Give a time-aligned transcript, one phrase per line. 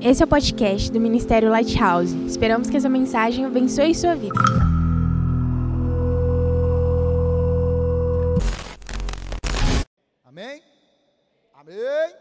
[0.00, 2.14] Esse é o podcast do Ministério Lighthouse.
[2.26, 4.38] Esperamos que essa mensagem abençoe sua vida.
[10.22, 10.62] Amém?
[11.54, 12.14] Amém?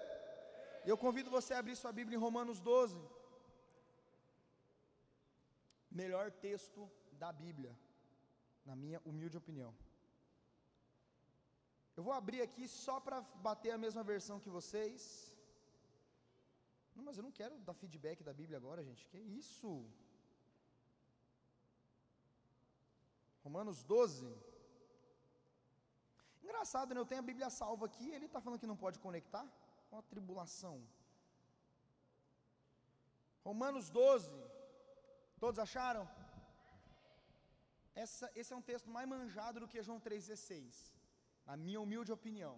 [0.85, 2.95] Eu convido você a abrir sua Bíblia em Romanos 12.
[5.91, 6.89] Melhor texto
[7.19, 7.77] da Bíblia,
[8.65, 9.75] na minha humilde opinião.
[11.97, 15.34] Eu vou abrir aqui só para bater a mesma versão que vocês.
[16.95, 19.05] Mas eu não quero dar feedback da Bíblia agora, gente.
[19.11, 19.69] Que isso?
[23.45, 24.27] Romanos 12.
[26.43, 26.99] Engraçado, né?
[26.99, 29.45] Eu tenho a Bíblia salva aqui, ele está falando que não pode conectar?
[29.91, 30.75] Uma tribulação.
[33.43, 34.31] Romanos 12.
[35.39, 36.03] Todos acharam?
[38.03, 40.91] Essa, esse é um texto mais manjado do que João 3,16,
[41.45, 42.55] na minha humilde opinião.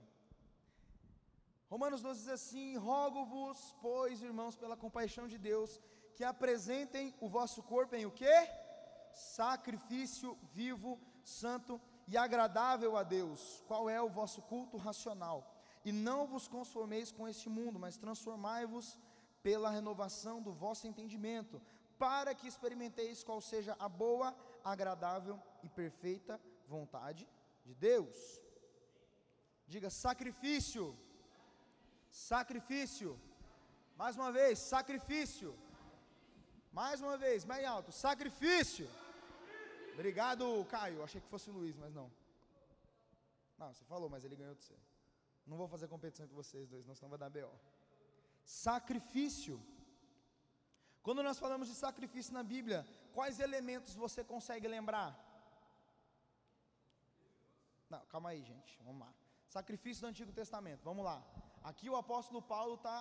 [1.69, 5.79] Romanos 12 diz assim: Rogo-vos, pois, irmãos, pela compaixão de Deus,
[6.15, 8.37] que apresentem o vosso corpo em o quê?
[9.13, 13.63] Sacrifício vivo, santo e agradável a Deus.
[13.67, 15.53] Qual é o vosso culto racional?
[15.83, 18.97] E não vos conformeis com este mundo, mas transformai-vos
[19.43, 21.61] pela renovação do vosso entendimento,
[21.97, 27.27] para que experimenteis qual seja a boa, agradável e perfeita vontade
[27.65, 28.41] de Deus.
[29.67, 30.97] Diga sacrifício.
[32.17, 33.09] Sacrifício.
[34.01, 35.49] Mais uma vez, sacrifício.
[36.79, 37.91] Mais uma vez, bem alto.
[37.91, 38.87] Sacrifício.
[39.93, 41.03] Obrigado, Caio.
[41.03, 42.11] Achei que fosse o Luiz, mas não.
[43.59, 44.77] Não, você falou, mas ele ganhou de você.
[45.45, 47.55] Não vou fazer competição entre vocês dois, senão vai dar BO.
[48.43, 49.55] Sacrifício.
[51.03, 55.09] Quando nós falamos de sacrifício na Bíblia, quais elementos você consegue lembrar?
[57.89, 58.77] Não, calma aí, gente.
[58.83, 59.13] Vamos lá.
[59.47, 60.83] Sacrifício do Antigo Testamento.
[60.83, 61.19] Vamos lá.
[61.69, 62.97] Aqui o apóstolo Paulo está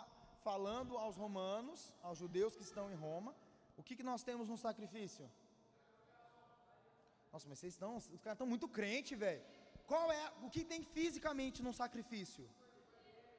[0.47, 3.33] falando aos romanos, aos judeus que estão em Roma.
[3.79, 5.25] O que, que nós temos no sacrifício?
[7.33, 7.93] Nossa, mas vocês estão.
[7.97, 9.45] Os caras estão muito crentes, velho.
[9.91, 10.25] Qual é.
[10.47, 12.45] O que tem fisicamente no sacrifício?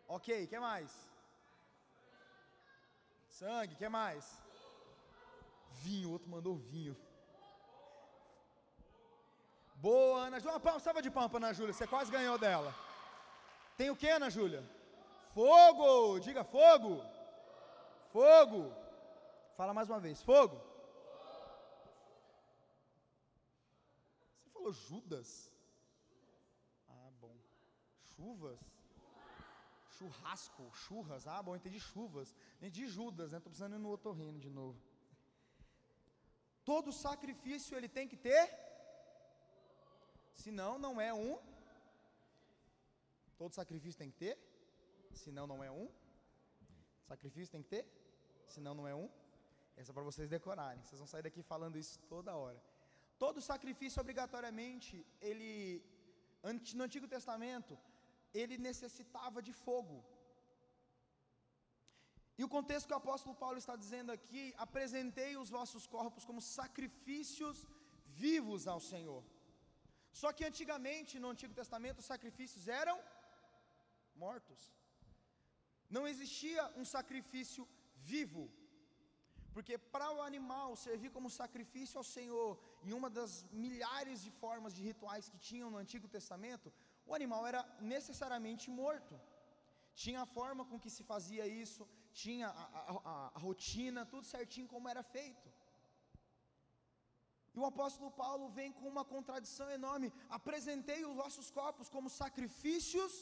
[0.08, 0.92] Ok, que mais?
[3.40, 4.24] Sangue, que mais?
[5.84, 6.96] Vinho, outro mandou vinho.
[9.76, 10.58] Boa, Ana Júlia.
[10.58, 11.74] Uma salva de pampa, Ana Júlia.
[11.74, 12.74] Você quase ganhou dela.
[13.76, 14.64] Tem o que, Ana Júlia?
[15.38, 16.20] Fogo!
[16.20, 16.94] Diga fogo!
[18.12, 18.62] Fogo!
[19.58, 20.20] Fala mais uma vez.
[20.30, 20.58] Fogo!
[24.40, 25.30] Você falou Judas?
[26.88, 27.36] Ah, bom.
[28.16, 28.60] Chuvas?
[29.98, 31.28] Churrasco, churras.
[31.28, 32.36] Ah, bom, entendi chuvas.
[32.56, 33.38] Entendi Judas, né?
[33.38, 34.82] Estou precisando ir no outro reino de novo.
[36.66, 38.44] Todo sacrifício ele tem que ter,
[40.34, 41.38] senão não é um.
[43.38, 44.36] Todo sacrifício tem que ter,
[45.26, 45.88] senão não é um.
[47.12, 47.86] Sacrifício tem que ter,
[48.56, 49.10] senão não é um.
[49.80, 50.82] Essa é para vocês decorarem.
[50.84, 52.60] Vocês vão sair daqui falando isso toda hora.
[53.24, 55.84] Todo sacrifício obrigatoriamente, ele
[56.78, 57.74] no Antigo Testamento,
[58.42, 59.98] ele necessitava de fogo.
[62.40, 66.42] E o contexto que o apóstolo Paulo está dizendo aqui, apresentei os vossos corpos como
[66.58, 67.66] sacrifícios
[68.24, 69.24] vivos ao Senhor.
[70.22, 72.98] Só que antigamente, no Antigo Testamento, os sacrifícios eram
[74.26, 74.62] mortos.
[75.96, 77.68] Não existia um sacrifício
[78.14, 78.44] vivo.
[79.56, 82.50] Porque para o animal servir como sacrifício ao Senhor,
[82.88, 83.32] em uma das
[83.66, 86.72] milhares de formas de rituais que tinham no Antigo Testamento,
[87.10, 87.62] o animal era
[87.94, 89.16] necessariamente morto.
[90.04, 91.84] Tinha a forma com que se fazia isso,
[92.24, 95.48] tinha a, a, a, rotina, tudo certinho como era feito.
[97.56, 103.14] E o apóstolo Paulo vem com uma contradição enorme: apresentei os vossos corpos como sacrifícios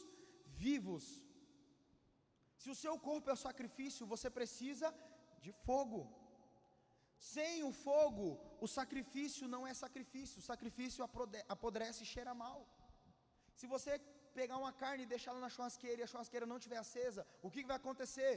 [0.65, 1.24] vivos.
[2.65, 4.87] Se o seu corpo é sacrifício, você precisa
[5.45, 5.99] de fogo.
[7.33, 8.27] Sem o fogo,
[8.65, 11.03] o sacrifício não é sacrifício, o sacrifício
[11.55, 12.59] apodrece e cheira mal.
[13.59, 13.93] Se você
[14.39, 17.61] pegar uma carne e deixá-la na churrasqueira e a churrasqueira não estiver acesa, o que,
[17.61, 18.33] que vai acontecer?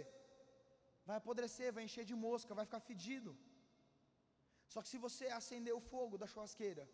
[1.09, 3.33] Vai apodrecer, vai encher de mosca, vai ficar fedido.
[4.75, 6.84] Só que se você acender o fogo da churrasqueira,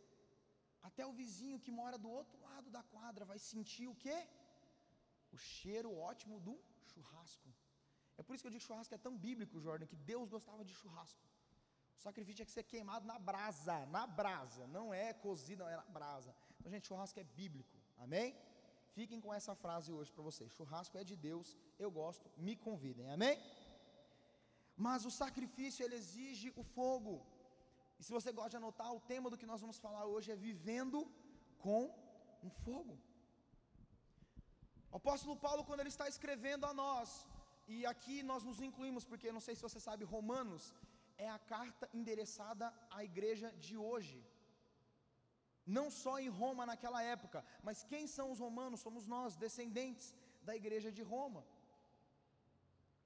[0.90, 4.19] até o vizinho que mora do outro lado da quadra vai sentir o quê?
[5.36, 6.56] O cheiro ótimo do
[6.94, 7.49] churrasco.
[8.19, 10.75] É por isso que eu digo churrasco é tão bíblico, Jordan, que Deus gostava de
[10.81, 11.23] churrasco.
[11.99, 15.76] O sacrifício tinha que ser queimado na brasa, na brasa, não é cozido, não é
[15.76, 16.35] na brasa.
[16.58, 17.76] Então, gente, churrasco é bíblico.
[18.05, 18.29] Amém?
[18.96, 20.52] Fiquem com essa frase hoje para vocês.
[20.58, 23.11] Churrasco é de Deus, eu gosto, me convidem.
[23.17, 23.37] Amém?
[24.76, 27.14] Mas o sacrifício ele exige o fogo.
[27.99, 30.37] E se você gosta de anotar, o tema do que nós vamos falar hoje é
[30.37, 31.00] vivendo
[31.64, 31.82] com
[32.43, 32.99] um fogo.
[34.94, 37.08] O apóstolo Paulo, quando ele está escrevendo a nós,
[37.75, 40.64] e aqui nós nos incluímos, porque não sei se você sabe, Romanos
[41.25, 42.67] é a carta endereçada
[42.99, 44.19] à igreja de hoje.
[45.79, 48.85] Não só em Roma naquela época, mas quem são os romanos?
[48.87, 50.14] Somos nós, descendentes
[50.49, 51.43] da igreja de Roma.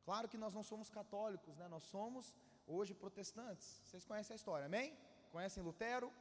[0.09, 1.69] Claro que nós não somos católicos, né?
[1.69, 2.35] Nós somos
[2.67, 3.67] hoje protestantes.
[3.85, 4.89] Vocês conhecem a história, amém?
[5.33, 6.13] Conhecem Lutero?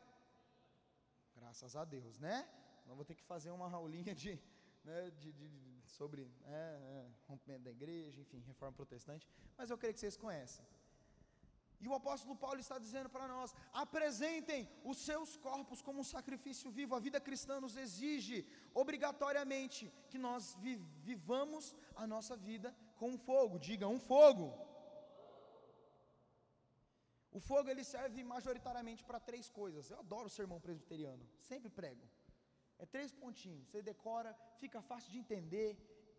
[1.35, 2.37] Graças a Deus, né?
[2.85, 4.39] Não vou ter que fazer uma aulinha de,
[4.87, 5.49] né, de, de,
[5.97, 6.61] sobre é,
[6.95, 10.65] é, rompimento da igreja, enfim, reforma protestante, mas eu creio que vocês conhecem.
[11.83, 13.53] E o apóstolo Paulo está dizendo para nós:
[13.83, 14.61] apresentem
[14.91, 16.95] os seus corpos como um sacrifício vivo.
[16.95, 18.37] A vida cristã nos exige
[18.73, 20.55] obrigatoriamente que nós
[21.09, 23.59] vivamos a nossa vida com um fogo.
[23.59, 24.47] Diga um fogo.
[27.37, 29.91] O fogo ele serve majoritariamente para três coisas.
[29.91, 32.05] Eu adoro o sermão presbiteriano, sempre prego.
[32.79, 33.67] É três pontinhos.
[33.67, 35.69] Você decora, fica fácil de entender,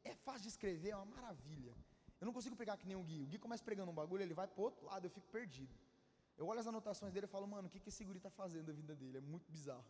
[0.05, 1.75] é fácil de escrever, é uma maravilha.
[2.21, 3.23] Eu não consigo pegar que nem o Gui.
[3.23, 5.75] O Gui começa pregando um bagulho, ele vai para outro lado, eu fico perdido.
[6.39, 8.67] Eu olho as anotações dele e falo, mano, o que, que esse guri está fazendo
[8.67, 9.19] da vida dele?
[9.19, 9.85] É muito bizarro.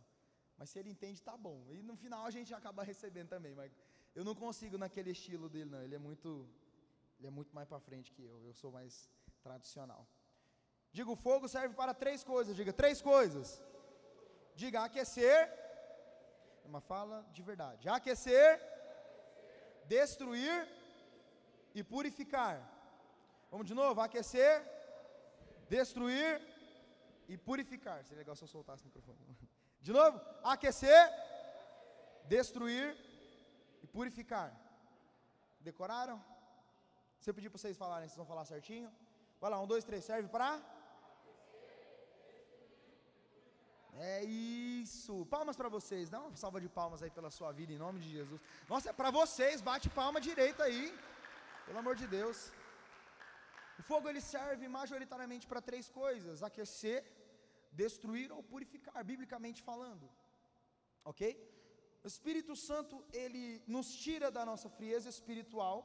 [0.57, 1.59] Mas se ele entende, tá bom.
[1.71, 3.53] E no final a gente acaba recebendo também.
[3.53, 3.71] Mas
[4.15, 5.81] eu não consigo naquele estilo dele, não.
[5.83, 6.49] Ele é muito,
[7.17, 8.43] ele é muito mais para frente que eu.
[8.47, 9.07] Eu sou mais
[9.43, 10.07] tradicional.
[10.91, 12.55] Diga, o fogo serve para três coisas.
[12.55, 13.63] Diga, três coisas.
[14.55, 15.68] Diga, aquecer.
[16.69, 17.89] Uma fala de verdade.
[17.89, 18.49] Aquecer,
[19.93, 20.57] destruir
[21.73, 22.55] e purificar.
[23.51, 24.55] Vamos de novo, aquecer,
[25.67, 26.33] destruir
[27.27, 27.97] e purificar.
[28.03, 29.19] Seria legal se eu soltasse o microfone.
[29.87, 31.03] De novo, aquecer,
[32.25, 32.87] destruir
[33.81, 34.49] e purificar.
[35.61, 36.17] Decoraram?
[37.19, 38.91] Se eu pedir para vocês falarem, vocês vão falar certinho?
[39.39, 40.61] Vai lá, um, dois, três, serve para?
[43.99, 45.25] É isso.
[45.35, 46.09] Palmas para vocês.
[46.09, 48.39] Dá uma salva de palmas aí pela sua vida em nome de Jesus.
[48.71, 49.61] Nossa, é para vocês.
[49.69, 50.85] Bate palma direita aí.
[51.65, 52.37] Pelo amor de Deus.
[53.79, 56.99] O fogo ele serve majoritariamente para três coisas: aquecer,
[57.71, 60.09] destruir ou purificar, biblicamente falando.
[61.11, 61.21] OK?
[62.03, 65.77] O Espírito Santo ele nos tira da nossa frieza espiritual,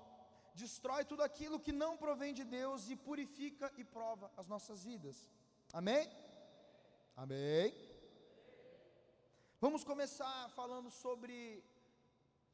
[0.55, 5.27] destrói tudo aquilo que não provém de Deus e purifica e prova as nossas vidas.
[5.73, 6.09] Amém?
[7.17, 7.94] Amém.
[9.65, 11.35] Vamos começar falando sobre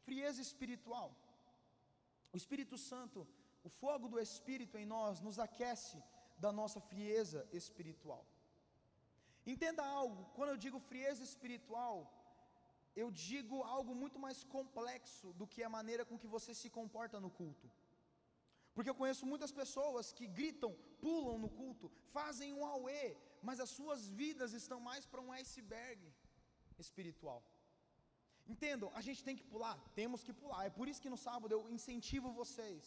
[0.04, 1.08] frieza espiritual.
[2.32, 3.26] O Espírito Santo,
[3.68, 5.96] o fogo do Espírito em nós, nos aquece
[6.44, 8.22] da nossa frieza espiritual.
[9.54, 11.96] Entenda algo, quando eu digo frieza espiritual,
[13.02, 17.18] eu digo algo muito mais complexo do que a maneira com que você se comporta
[17.18, 17.68] no culto.
[18.72, 20.72] Porque eu conheço muitas pessoas que gritam,
[21.04, 23.04] pulam no culto, fazem um auê,
[23.42, 26.00] mas as suas vidas estão mais para um iceberg
[26.86, 27.40] espiritual.
[28.52, 30.62] Entendam, a gente tem que pular, temos que pular.
[30.68, 32.84] É por isso que no sábado eu incentivo vocês.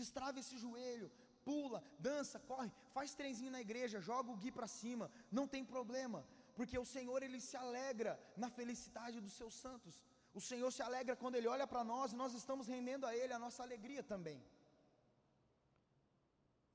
[0.00, 1.08] Destrave esse joelho,
[1.48, 5.06] pula, dança, corre, faz trenzinho na igreja, joga o gui para cima,
[5.38, 6.20] não tem problema,
[6.56, 9.96] porque o Senhor ele se alegra na felicidade dos seus santos.
[10.38, 13.32] O Senhor se alegra quando ele olha para nós e nós estamos rendendo a ele
[13.32, 14.40] a nossa alegria também.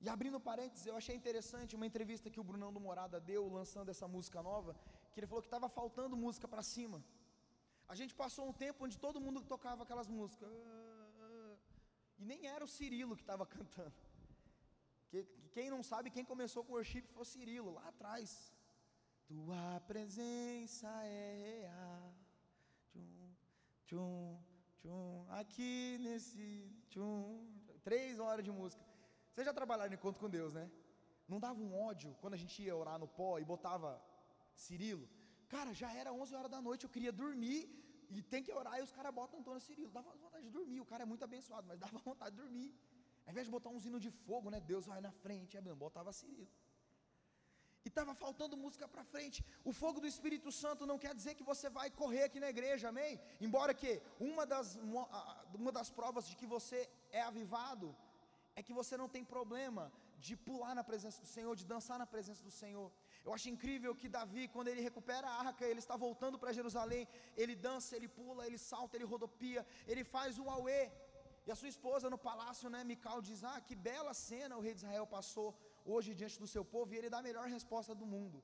[0.04, 3.90] E abrindo parênteses, eu achei interessante uma entrevista que o Brunão do Morada deu lançando
[3.94, 4.76] essa música nova,
[5.14, 7.04] que ele falou que estava faltando música para cima.
[7.88, 10.50] A gente passou um tempo onde todo mundo tocava aquelas músicas.
[12.18, 13.94] E nem era o Cirilo que estava cantando.
[15.10, 18.54] Que, quem não sabe, quem começou com worship foi o Cirilo, lá atrás.
[19.28, 22.16] Tua presença é real.
[22.88, 23.36] Tchum,
[23.86, 24.44] tchum,
[24.80, 26.46] tchum, aqui nesse.
[26.90, 27.48] Tchum,
[27.84, 28.84] três horas de música.
[29.32, 30.70] Vocês já trabalharam encontro com Deus, né?
[31.28, 34.02] Não dava um ódio quando a gente ia orar no pó e botava
[34.56, 35.10] Cirilo?
[35.48, 37.70] Cara, já era 11 horas da noite, eu queria dormir
[38.10, 39.92] e tem que orar e os caras botam Antônio Cirilo.
[39.92, 42.74] Dava vontade de dormir, o cara é muito abençoado, mas dava vontade de dormir.
[43.26, 44.60] Ao invés de botar um hino de fogo, né?
[44.60, 46.48] Deus vai na frente, é, botava Cirilo.
[47.86, 49.44] E estava faltando música para frente.
[49.64, 52.90] O fogo do Espírito Santo não quer dizer que você vai correr aqui na igreja,
[52.90, 53.20] amém?
[53.42, 54.76] Embora que uma das,
[55.54, 57.96] uma das provas de que você é avivado
[58.56, 59.92] é que você não tem problema
[60.26, 62.88] de pular na presença do Senhor, de dançar na presença do Senhor.
[63.26, 67.04] Eu acho incrível que Davi, quando ele recupera a arca, ele está voltando para Jerusalém,
[67.42, 69.62] ele dança, ele pula, ele salta, ele rodopia,
[69.92, 70.84] ele faz o auê.
[71.46, 74.74] E a sua esposa no palácio, né, Mical, diz: Ah, que bela cena o rei
[74.76, 75.48] de Israel passou
[75.94, 78.40] hoje diante do seu povo, e ele dá a melhor resposta do mundo: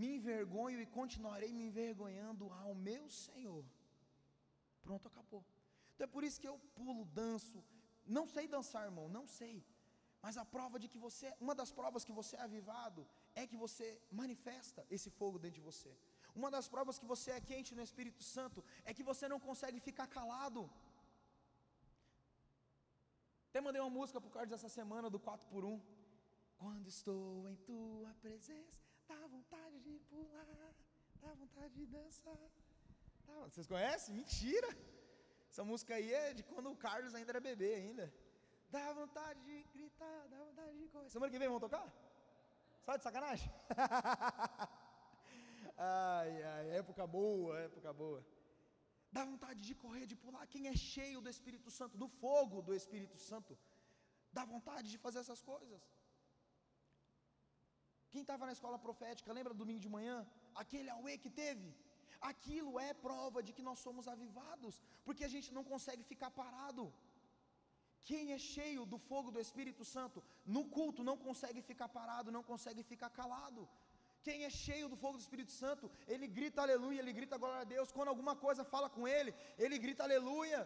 [0.00, 3.64] Me envergonho e continuarei me envergonhando ao meu Senhor.
[4.86, 5.42] Pronto, acabou.
[5.92, 7.58] Então é por isso que eu pulo, danço.
[8.18, 9.56] Não sei dançar, irmão, não sei.
[10.24, 13.02] Mas a prova de que você, uma das provas que você é avivado,
[13.40, 13.86] é que você
[14.20, 15.92] manifesta esse fogo dentro de você.
[16.38, 19.80] Uma das provas que você é quente no Espírito Santo é que você não consegue
[19.88, 20.62] ficar calado.
[23.48, 25.80] Até mandei uma música por causa dessa semana do 4 por 1
[26.58, 30.74] Quando estou em tua presença, dá vontade de pular,
[31.22, 32.50] dá vontade de dançar.
[33.26, 33.38] Dá...
[33.48, 34.14] Vocês conhecem?
[34.14, 34.70] Mentira!
[35.50, 38.06] Essa música aí é de quando o Carlos ainda era bebê ainda.
[38.74, 41.08] Dá vontade de gritar, dá vontade de correr.
[41.14, 41.86] Semana que vem vamos tocar?
[42.84, 43.50] Só de sacanagem?
[45.76, 48.20] ai, ai, época boa, época boa.
[49.16, 50.46] Dá vontade de correr, de pular.
[50.46, 53.58] Quem é cheio do Espírito Santo, do fogo do Espírito Santo,
[54.32, 55.82] dá vontade de fazer essas coisas.
[58.12, 60.16] Quem estava na escola profética, lembra do domingo de manhã?
[60.62, 61.68] Aquele auê que teve?
[62.20, 64.74] Aquilo é prova de que nós somos avivados,
[65.04, 66.84] porque a gente não consegue ficar parado.
[68.04, 70.22] Quem é cheio do fogo do Espírito Santo,
[70.54, 73.68] no culto não consegue ficar parado, não consegue ficar calado.
[74.26, 77.70] Quem é cheio do fogo do Espírito Santo, ele grita aleluia, ele grita glória a
[77.74, 77.92] Deus.
[77.96, 80.60] Quando alguma coisa fala com ele, ele grita aleluia.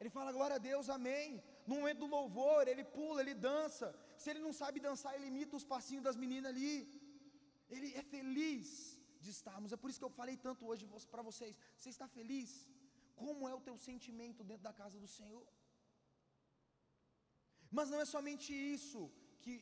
[0.00, 1.42] Ele fala glória a Deus, amém.
[1.66, 3.86] No momento do louvor, ele pula, ele dança.
[4.16, 6.76] Se ele não sabe dançar, ele imita os passinhos das meninas ali.
[7.70, 9.72] Ele é feliz de estarmos.
[9.72, 11.56] É por isso que eu falei tanto hoje para vocês.
[11.78, 12.50] Você está feliz?
[13.22, 15.46] Como é o teu sentimento dentro da casa do Senhor?
[17.78, 19.10] Mas não é somente isso
[19.40, 19.54] que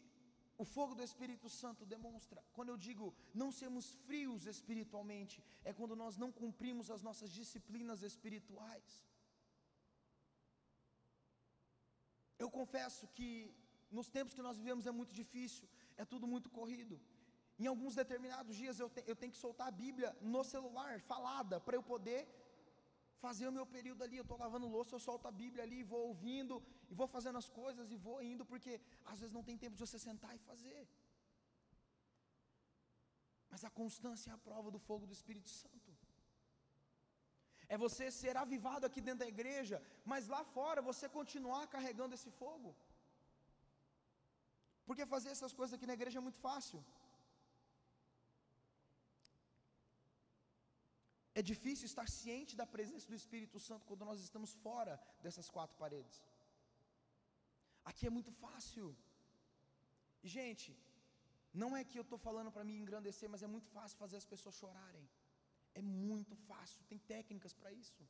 [0.62, 2.40] o fogo do Espírito Santo demonstra.
[2.57, 8.02] Quando eu digo não sermos frios espiritualmente, é quando nós não cumprimos as nossas disciplinas
[8.02, 8.90] espirituais.
[12.38, 13.31] Eu confesso que
[13.90, 17.00] nos tempos que nós vivemos é muito difícil, é tudo muito corrido.
[17.59, 21.61] Em alguns determinados dias eu, te, eu tenho que soltar a Bíblia no celular, falada,
[21.61, 22.21] para eu poder
[23.24, 26.02] fazer o meu período ali, eu estou lavando louça, eu solto a Bíblia ali, vou
[26.10, 26.56] ouvindo,
[26.90, 28.72] e vou fazendo as coisas, e vou indo, porque
[29.12, 30.80] às vezes não tem tempo de você sentar e fazer.
[33.52, 35.90] Mas a constância é a prova do fogo do Espírito Santo.
[37.74, 39.76] É você ser avivado aqui dentro da igreja,
[40.12, 42.70] mas lá fora você continuar carregando esse fogo.
[44.86, 46.78] Porque fazer essas coisas aqui na igreja é muito fácil.
[51.38, 55.76] É difícil estar ciente da presença do Espírito Santo quando nós estamos fora dessas quatro
[55.76, 56.16] paredes.
[57.90, 58.87] Aqui é muito fácil.
[60.25, 60.70] E, gente,
[61.52, 64.26] não é que eu estou falando para me engrandecer, mas é muito fácil fazer as
[64.32, 65.06] pessoas chorarem.
[65.75, 68.04] É muito fácil, tem técnicas para isso.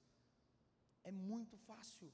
[1.05, 2.11] É muito fácil.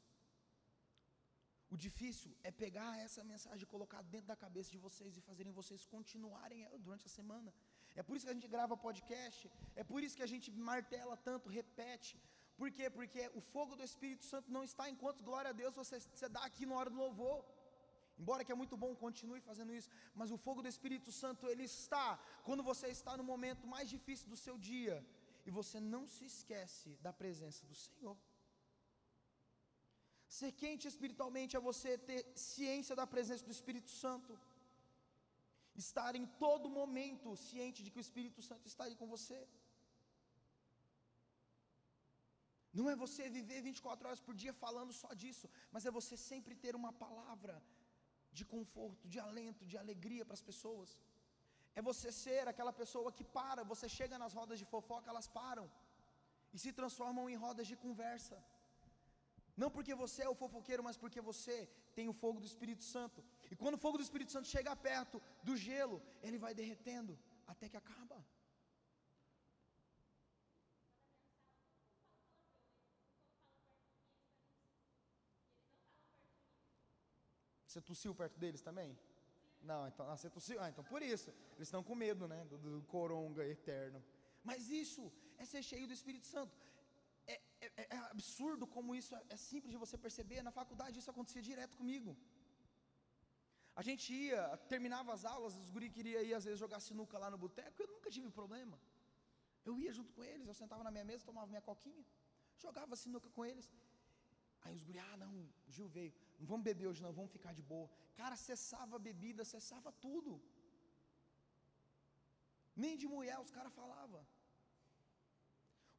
[1.68, 5.52] O difícil é pegar essa mensagem e colocar dentro da cabeça de vocês e fazerem
[5.52, 7.52] vocês continuarem ela durante a semana.
[8.00, 9.50] É por isso que a gente grava podcast,
[9.80, 12.16] é por isso que a gente martela tanto, repete.
[12.60, 12.86] Por quê?
[12.98, 16.42] Porque o fogo do Espírito Santo não está enquanto glória a Deus você, você dá
[16.50, 17.38] aqui na hora do louvor.
[18.22, 21.64] Embora que é muito bom, continue fazendo isso, mas o fogo do Espírito Santo ele
[21.64, 22.06] está
[22.46, 24.96] quando você está no momento mais difícil do seu dia
[25.46, 28.16] e você não se esquece da presença do Senhor.
[30.38, 34.32] Ser quente espiritualmente é você ter ciência da presença do Espírito Santo
[35.84, 39.40] estar em todo momento ciente de que o Espírito Santo está aí com você.
[42.78, 46.54] Não é você viver 24 horas por dia falando só disso, mas é você sempre
[46.64, 47.54] ter uma palavra
[48.38, 50.90] de conforto, de alento, de alegria para as pessoas.
[51.78, 55.66] É você ser aquela pessoa que para, você chega nas rodas de fofoca, elas param
[56.54, 58.36] e se transformam em rodas de conversa.
[59.56, 63.24] Não porque você é o fofoqueiro, mas porque você tem o fogo do Espírito Santo.
[63.50, 67.68] E quando o fogo do Espírito Santo chega perto do gelo, ele vai derretendo até
[67.68, 68.22] que acaba.
[77.66, 78.98] Você tossiu perto deles também?
[79.62, 80.60] Não, então ah, você tossiu.
[80.60, 81.30] Ah, então por isso.
[81.56, 82.44] Eles estão com medo, né?
[82.44, 84.02] Do, do coronga eterno.
[84.42, 86.56] Mas isso é ser cheio do Espírito Santo.
[87.80, 90.40] É, é, absurdo como isso é, é simples de você perceber.
[90.48, 92.12] Na faculdade isso acontecia direto comigo.
[93.80, 94.42] A gente ia,
[94.72, 97.88] terminava as aulas, os guri queriam ir às vezes jogar sinuca lá no boteco, eu
[97.94, 98.76] nunca tive problema.
[99.68, 102.04] Eu ia junto com eles, eu sentava na minha mesa, tomava minha coquinha,
[102.64, 103.66] jogava sinuca com eles.
[104.64, 105.32] Aí os guri, ah não,
[105.74, 107.88] Gil veio, não vamos beber hoje não, vamos ficar de boa.
[108.20, 110.32] Cara, cessava a bebida, cessava tudo.
[112.84, 114.22] Nem de mulher os caras falavam.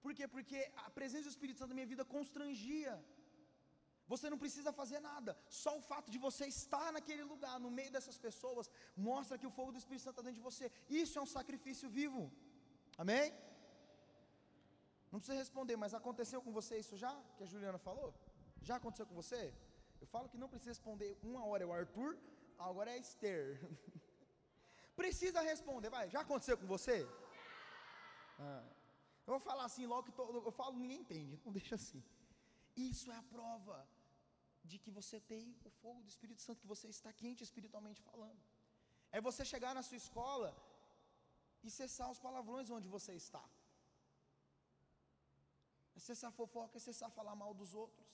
[0.08, 0.26] Por quê?
[0.36, 2.92] Porque a presença do Espírito Santo na minha vida constrangia.
[4.12, 7.92] Você não precisa fazer nada, só o fato de você estar naquele lugar, no meio
[7.96, 8.70] dessas pessoas,
[9.08, 10.66] mostra que o fogo do Espírito Santo está dentro de você.
[11.02, 12.22] Isso é um sacrifício vivo,
[13.04, 13.26] amém?
[15.12, 17.14] Não precisa responder, mas aconteceu com você isso já?
[17.36, 18.10] Que a Juliana falou?
[18.70, 19.42] Já aconteceu com você?
[20.00, 21.12] Eu falo que não precisa responder.
[21.32, 22.18] Uma hora é o Arthur,
[22.70, 23.44] agora é a Esther.
[25.04, 26.10] precisa responder, vai.
[26.16, 26.98] Já aconteceu com você?
[28.40, 28.77] Ah.
[29.28, 32.02] Eu vou falar assim logo que todo, eu falo ninguém entende, então deixa assim.
[32.92, 33.78] Isso é a prova
[34.70, 38.42] de que você tem o fogo do Espírito Santo, que você está quente espiritualmente falando.
[39.12, 40.50] É você chegar na sua escola
[41.66, 43.44] e cessar os palavrões onde você está.
[45.98, 48.08] É cessar fofoca, é cessar falar mal dos outros.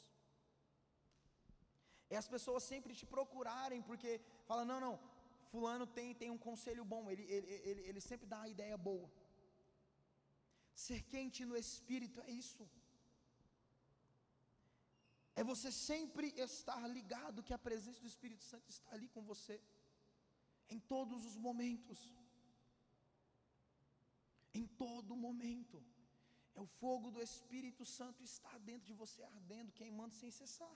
[2.09, 4.11] É as pessoas sempre te procurarem, porque
[4.49, 4.95] fala, não, não,
[5.51, 9.09] fulano tem, tem um conselho bom, ele, ele, ele, ele sempre dá a ideia boa.
[10.73, 12.67] Ser quente no espírito é isso.
[15.35, 19.59] É você sempre estar ligado que a presença do Espírito Santo está ali com você,
[20.69, 21.99] em todos os momentos.
[24.53, 25.83] Em todo momento.
[26.55, 30.75] É o fogo do Espírito Santo está dentro de você ardendo, queimando sem cessar.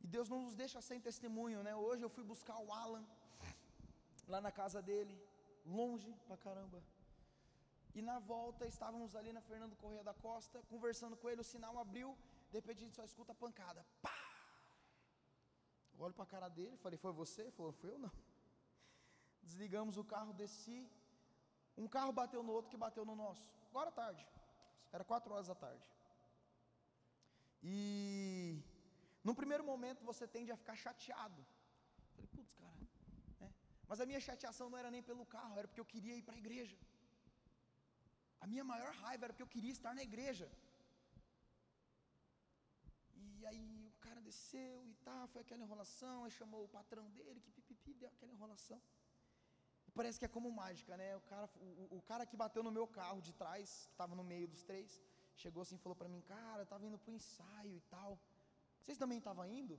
[0.00, 1.74] E Deus não nos deixa sem testemunho, né?
[1.74, 3.04] Hoje eu fui buscar o Alan
[4.28, 5.14] lá na casa dele,
[5.64, 6.82] longe pra caramba.
[7.94, 11.78] E na volta estávamos ali na Fernando Correia da Costa, conversando com ele, o sinal
[11.78, 12.16] abriu,
[12.50, 13.84] de repente a gente só escuta a pancada.
[14.00, 14.18] Pá!
[15.94, 17.42] Eu olho para a cara dele, falei, foi você?
[17.42, 18.12] Ele falou, foi eu não.
[19.42, 20.88] Desligamos o carro, desci.
[21.76, 23.44] Um carro bateu no outro que bateu no nosso.
[23.70, 24.26] Agora tarde.
[24.92, 25.84] Era quatro horas da tarde.
[27.62, 28.62] E
[29.22, 31.44] no primeiro momento você tende a ficar chateado.
[32.14, 32.72] Falei, putz, cara.
[33.90, 36.36] Mas a minha chateação não era nem pelo carro, era porque eu queria ir para
[36.36, 36.76] a igreja.
[38.44, 40.46] A minha maior raiva era porque eu queria estar na igreja.
[43.22, 47.42] E aí o cara desceu e tá, foi aquela enrolação, aí chamou o patrão dele,
[47.44, 48.80] que pipipi, deu aquela enrolação.
[49.88, 51.10] E parece que é como mágica, né?
[51.16, 54.22] O cara, o, o cara que bateu no meu carro de trás, que estava no
[54.32, 55.02] meio dos três,
[55.44, 58.12] chegou assim e falou para mim, cara, estava indo para o ensaio e tal.
[58.80, 59.76] Vocês também estavam indo?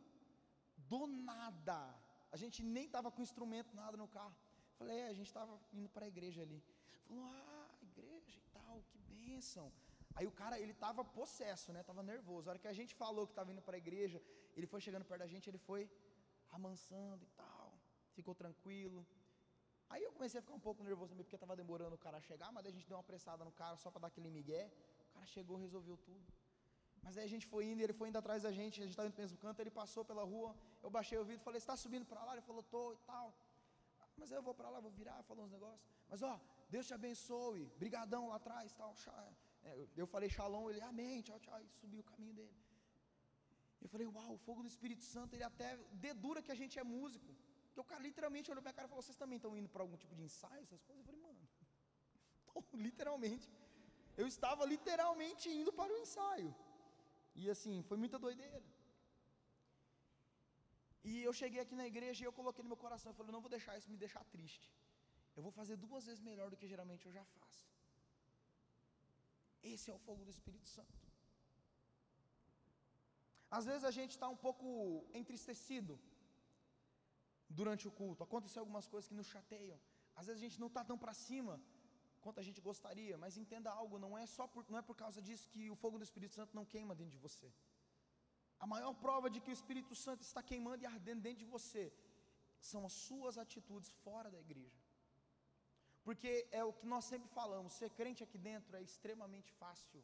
[0.94, 1.82] Do nada.
[2.32, 4.36] A gente nem estava com instrumento, nada no carro.
[4.78, 6.60] Falei, é, a gente estava indo para a igreja ali.
[7.08, 9.72] Falou, ah, igreja e tal, que bênção.
[10.16, 11.84] Aí o cara, ele estava possesso, né?
[11.84, 12.48] Tava nervoso.
[12.48, 14.22] A hora que a gente falou que estava indo para a igreja,
[14.56, 15.90] ele foi chegando perto da gente, ele foi
[16.52, 17.74] amansando e tal.
[18.18, 19.06] Ficou tranquilo.
[19.90, 22.52] Aí eu comecei a ficar um pouco nervoso também, porque estava demorando o cara chegar,
[22.52, 24.72] mas a gente deu uma pressada no cara só para dar aquele migué.
[25.10, 26.34] O cara chegou, resolveu tudo.
[27.04, 29.08] Mas aí a gente foi indo, ele foi indo atrás da gente, a gente estava
[29.08, 31.76] indo para o mesmo canto, ele passou pela rua, eu baixei o vidro, falei, está
[31.76, 32.34] subindo para lá?
[32.34, 33.34] Ele falou, tô e tal.
[34.18, 35.82] Mas eu vou para lá, vou virar, falou uns negócios.
[36.10, 36.34] Mas ó,
[36.70, 38.94] Deus te abençoe, brigadão lá atrás, tal.
[39.64, 42.56] É, eu falei shalom, ele, amém, tchau, tchau, e subiu o caminho dele.
[43.84, 45.70] Eu falei, uau, o fogo do Espírito Santo, ele até
[46.08, 47.32] dedura que a gente é músico.
[47.66, 49.82] Porque o cara literalmente olhou para a cara e falou, vocês também estão indo para
[49.86, 51.02] algum tipo de ensaio, essas coisas?
[51.02, 51.40] Eu falei, mano,
[52.88, 53.50] literalmente.
[54.22, 56.54] Eu estava literalmente indo para o ensaio.
[57.36, 58.62] E assim, foi muita doideira.
[61.04, 63.42] E eu cheguei aqui na igreja e eu coloquei no meu coração, eu falei, não
[63.42, 64.72] vou deixar isso me deixar triste.
[65.36, 67.66] Eu vou fazer duas vezes melhor do que geralmente eu já faço.
[69.64, 71.00] Esse é o fogo do Espírito Santo.
[73.58, 74.68] Às vezes a gente está um pouco
[75.14, 76.00] entristecido
[77.50, 78.24] durante o culto.
[78.24, 79.80] Acontecem algumas coisas que nos chateiam.
[80.16, 81.62] Às vezes a gente não está tão para cima
[82.24, 85.20] quanto a gente gostaria, mas entenda algo, não é só por, não é por causa
[85.28, 87.50] disso que o fogo do Espírito Santo não queima dentro de você.
[88.64, 91.84] A maior prova de que o Espírito Santo está queimando e ardendo dentro de você
[92.72, 94.80] são as suas atitudes fora da igreja.
[96.04, 100.04] Porque é o que nós sempre falamos, ser crente aqui dentro é extremamente fácil.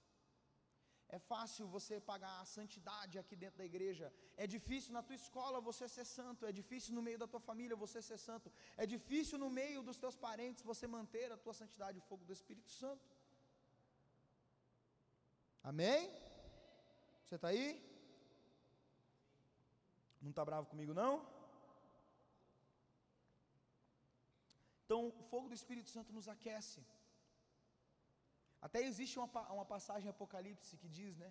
[1.16, 4.08] É fácil você pagar a santidade aqui dentro da igreja.
[4.36, 6.46] É difícil na tua escola você ser santo.
[6.46, 8.52] É difícil no meio da tua família você ser santo.
[8.76, 12.34] É difícil no meio dos teus parentes você manter a tua santidade, o fogo do
[12.34, 13.08] Espírito Santo.
[15.64, 16.12] Amém?
[17.24, 17.70] Você está aí?
[20.22, 21.14] Não está bravo comigo não?
[24.84, 26.82] Então, o fogo do Espírito Santo nos aquece.
[28.68, 31.30] Até existe uma, uma passagem em Apocalipse que diz, né?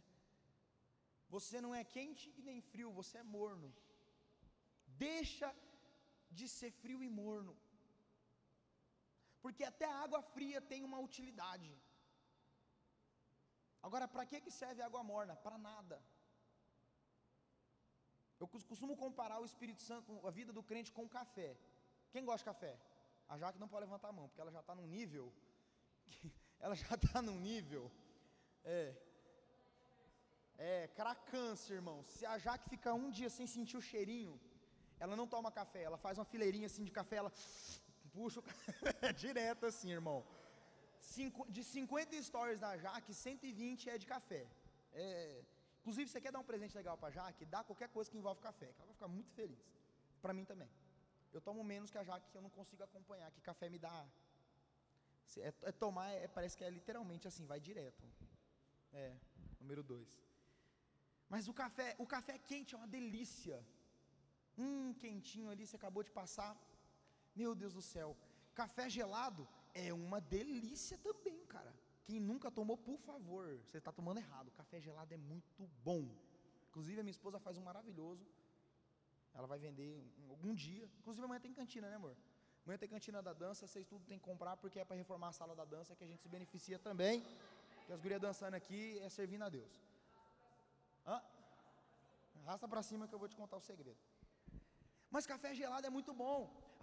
[1.34, 3.68] Você não é quente e nem frio, você é morno.
[5.08, 5.48] Deixa
[6.38, 7.54] de ser frio e morno.
[9.42, 11.70] Porque até a água fria tem uma utilidade.
[13.86, 15.34] Agora, para que, serve água morna?
[15.46, 15.98] Para nada.
[18.40, 21.50] Eu costumo comparar o Espírito Santo, a vida do crente com o café.
[22.12, 22.72] Quem gosta de café?
[23.28, 25.26] A Jaque não pode levantar a mão, porque ela já está num nível.
[26.06, 27.90] Que, ela já está num nível.
[28.64, 28.94] É.
[30.58, 32.02] É, cracância, irmão.
[32.04, 34.40] Se a Jaque fica um dia sem sentir o cheirinho,
[34.98, 37.32] ela não toma café, ela faz uma fileirinha assim de café, ela
[38.14, 40.24] puxa o café direto assim, irmão.
[40.98, 44.46] Cinco, de 50 stories da Jaque, 120 é de café.
[44.92, 45.44] É,
[45.80, 47.44] inclusive, você quer dar um presente legal para Jaque?
[47.44, 49.62] Dá qualquer coisa que envolve café, que ela vai ficar muito feliz.
[50.22, 50.70] Para mim também.
[51.32, 54.06] Eu tomo menos que a Jaque, que eu não consigo acompanhar, que café me dá.
[55.48, 58.04] É, é tomar, é, parece que é literalmente assim, vai direto.
[58.92, 59.14] É,
[59.60, 60.10] número dois.
[61.28, 63.58] Mas o café, o café quente é uma delícia.
[64.58, 66.52] Hum, quentinho ali, você acabou de passar.
[67.34, 68.16] Meu Deus do céu.
[68.54, 71.72] Café gelado é uma delícia também, cara.
[72.06, 74.50] Quem nunca tomou, por favor, você está tomando errado.
[74.52, 76.08] Café gelado é muito bom.
[76.68, 78.24] Inclusive, a minha esposa faz um maravilhoso.
[79.34, 80.88] Ela vai vender algum dia.
[81.00, 82.16] Inclusive, amanhã tem cantina, né, amor?
[82.66, 83.64] Amanhã tem cantina da dança.
[83.64, 86.08] Vocês tudo tem que comprar porque é para reformar a sala da dança que a
[86.10, 87.16] gente se beneficia também.
[87.86, 89.74] Que as gurias dançando aqui é servindo a Deus.
[91.06, 91.18] Hã?
[92.42, 94.00] Arrasta para cima que eu vou te contar o segredo.
[95.14, 96.38] Mas café gelado é muito bom.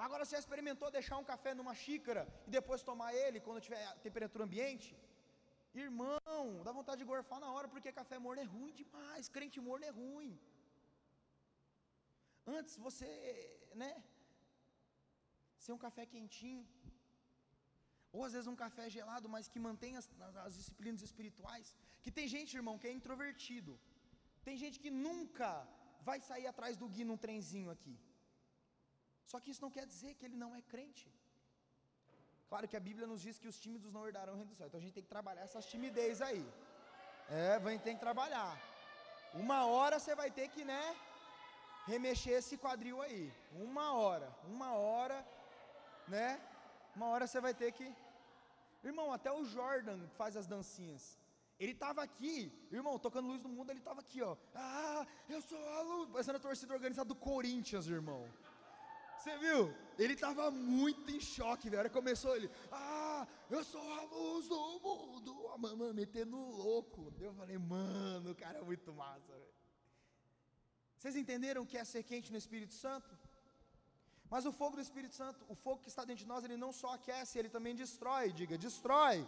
[0.06, 4.46] Agora você experimentou deixar um café numa xícara e depois tomar ele quando tiver temperatura
[4.46, 4.90] ambiente?
[5.76, 9.86] Irmão, dá vontade de gorfar na hora porque café morno é ruim demais, crente morno
[9.92, 10.34] é ruim.
[12.58, 13.10] Antes você,
[13.84, 13.92] né,
[15.64, 16.64] ser um café quentinho,
[18.16, 20.08] ou às vezes um café gelado, mas que mantém as,
[20.46, 21.68] as disciplinas espirituais.
[22.04, 23.74] Que tem gente, irmão, que é introvertido.
[24.48, 25.50] Tem gente que nunca
[26.10, 27.96] vai sair atrás do Gui num trenzinho aqui.
[29.32, 31.08] Só que isso não quer dizer que ele não é crente.
[32.50, 34.68] Claro que a Bíblia nos diz que os tímidos não herdarão o reino do céu.
[34.68, 36.44] Então a gente tem que trabalhar essas timidez aí.
[37.30, 38.52] É, gente tem que trabalhar.
[39.44, 40.84] Uma hora você vai ter que, né,
[41.92, 43.24] remexer esse quadril aí.
[43.68, 45.18] Uma hora, uma hora,
[46.08, 46.40] né?
[46.96, 47.94] Uma hora você vai ter que.
[48.84, 51.20] Irmão, até o Jordan faz as dancinhas.
[51.60, 54.36] Ele estava aqui, irmão, tocando luz do mundo, ele estava aqui, ó.
[54.54, 56.10] Ah, eu sou a luz.
[56.10, 58.28] Parecendo a torcida organizada do Corinthians, irmão.
[59.18, 59.74] Você viu?
[59.98, 61.90] Ele estava muito em choque, velho.
[61.90, 65.48] Começou ele, ah, eu sou a luz do mundo.
[65.54, 67.14] A mamãe metendo louco.
[67.20, 69.54] Eu falei, mano, o cara é muito massa, velho.
[70.98, 73.18] Vocês entenderam o que é ser quente no Espírito Santo?
[74.30, 76.72] Mas o fogo do Espírito Santo, o fogo que está dentro de nós, ele não
[76.72, 78.32] só aquece, ele também destrói.
[78.32, 79.28] Diga, destrói.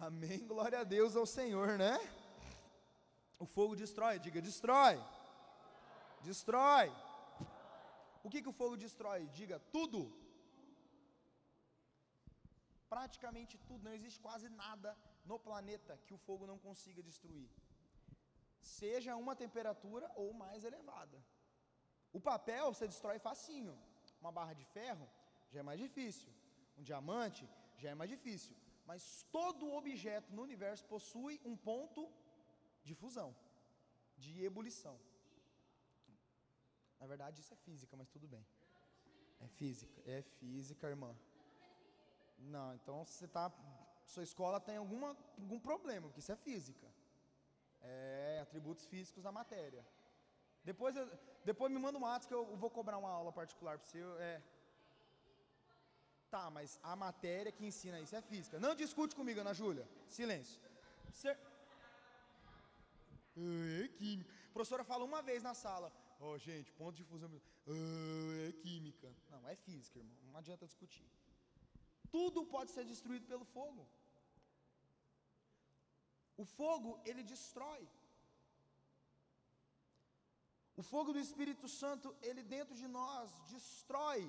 [0.00, 1.98] Amém, glória a Deus ao Senhor, né?
[3.38, 4.98] O fogo destrói, diga destrói.
[6.22, 6.88] Destrói.
[8.22, 9.26] O que, que o fogo destrói?
[9.28, 10.00] Diga tudo.
[12.88, 17.48] Praticamente tudo, não existe quase nada no planeta que o fogo não consiga destruir.
[18.60, 21.22] Seja uma temperatura ou mais elevada.
[22.12, 23.78] O papel você destrói facinho.
[24.20, 25.08] Uma barra de ferro
[25.48, 26.32] já é mais difícil.
[26.76, 28.54] Um diamante já é mais difícil.
[28.86, 32.10] Mas todo objeto no universo possui um ponto
[32.82, 33.34] de fusão,
[34.16, 34.98] de ebulição.
[36.98, 38.44] Na verdade, isso é física, mas tudo bem.
[39.40, 41.16] É física, é física, irmã.
[42.38, 43.50] Não, então você tá,
[44.04, 46.89] sua escola tem alguma, algum problema, porque isso é física.
[47.82, 49.84] É atributos físicos da matéria.
[50.64, 50.94] Depois,
[51.44, 54.02] depois me manda um ato que eu vou cobrar uma aula particular para você.
[54.18, 54.42] É.
[56.30, 58.58] Tá, mas a matéria que ensina isso é física.
[58.60, 59.88] Não discute comigo, Ana Júlia.
[60.06, 60.60] Silêncio.
[61.12, 61.36] Cer
[63.84, 64.30] é química.
[64.50, 65.92] A professora fala uma vez na sala.
[66.20, 67.30] Ó, oh, gente, ponto de fusão.
[68.46, 69.08] é química.
[69.30, 70.16] Não, é física, irmão.
[70.22, 71.08] Não adianta discutir.
[72.10, 73.88] Tudo pode ser destruído pelo fogo.
[76.42, 77.82] O fogo, ele destrói.
[80.80, 84.20] O fogo do Espírito Santo, ele dentro de nós destrói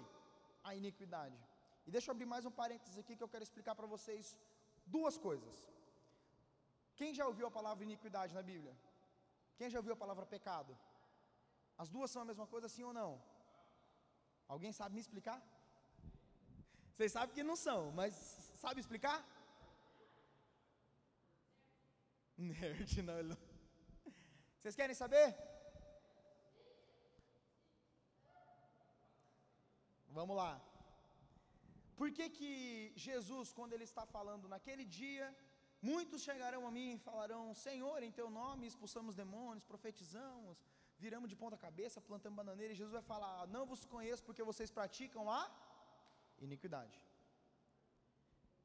[0.67, 1.39] a iniquidade.
[1.85, 4.35] E deixa eu abrir mais um parênteses aqui que eu quero explicar para vocês
[4.95, 5.55] duas coisas.
[6.99, 8.75] Quem já ouviu a palavra iniquidade na Bíblia?
[9.57, 10.73] Quem já ouviu a palavra pecado?
[11.83, 13.11] As duas são a mesma coisa, sim ou não?
[14.53, 15.39] Alguém sabe me explicar?
[16.93, 18.13] Vocês sabem que não são, mas
[18.63, 19.19] sabe explicar?
[22.49, 23.37] Nerd, não.
[24.57, 25.27] Vocês querem saber?
[30.17, 30.53] Vamos lá.
[31.95, 32.51] Por que que
[32.95, 35.27] Jesus, quando ele está falando naquele dia,
[35.89, 40.57] Muitos chegarão a mim e falarão: Senhor, em teu nome expulsamos demônios, profetizamos,
[41.03, 42.73] viramos de ponta cabeça, plantamos bananeira.
[42.73, 45.41] E Jesus vai falar: Não vos conheço porque vocês praticam a
[46.47, 46.99] iniquidade.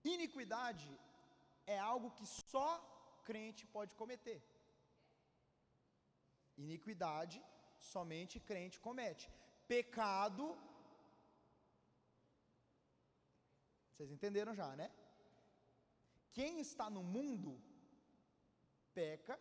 [0.04, 0.90] Iniquidade
[1.66, 2.68] é algo que só
[3.28, 4.38] crente pode cometer.
[6.64, 7.38] Iniquidade
[7.94, 9.26] somente crente comete.
[9.74, 10.44] Pecado.
[13.90, 14.88] Vocês entenderam já, né?
[16.36, 17.52] Quem está no mundo
[18.98, 19.36] peca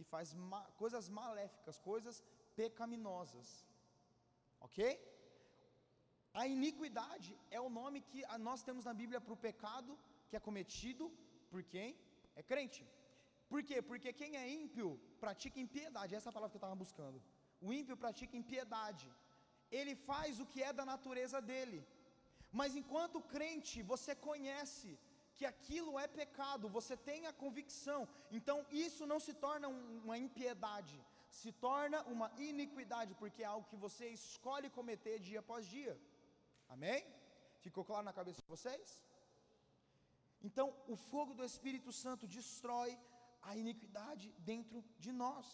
[0.00, 2.16] e faz ma coisas maléficas, coisas
[2.60, 3.48] pecaminosas.
[4.66, 4.78] Ok?
[6.40, 9.92] A iniquidade é o nome que nós temos na Bíblia para o pecado
[10.28, 11.04] que é cometido
[11.50, 11.88] por quem
[12.40, 12.82] é crente.
[13.50, 13.78] Por quê?
[13.90, 14.88] Porque quem é ímpio
[15.24, 17.18] pratica impiedade, essa é a palavra que eu estava buscando.
[17.66, 19.08] O ímpio pratica impiedade.
[19.78, 21.80] Ele faz o que é da natureza dele.
[22.60, 24.88] Mas enquanto crente, você conhece
[25.36, 28.00] que aquilo é pecado, você tem a convicção,
[28.38, 30.96] então isso não se torna uma impiedade,
[31.40, 35.94] se torna uma iniquidade, porque é algo que você escolhe cometer dia após dia.
[36.74, 37.00] Amém?
[37.64, 39.02] Ficou claro na cabeça de vocês?
[40.48, 42.90] Então, o fogo do Espírito Santo destrói
[43.48, 45.46] a iniquidade dentro de nós.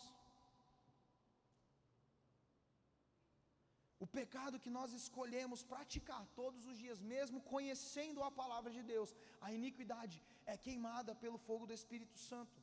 [4.04, 9.10] O pecado que nós escolhemos praticar todos os dias, mesmo conhecendo a palavra de Deus,
[9.46, 10.16] a iniquidade
[10.52, 12.58] é queimada pelo fogo do Espírito Santo.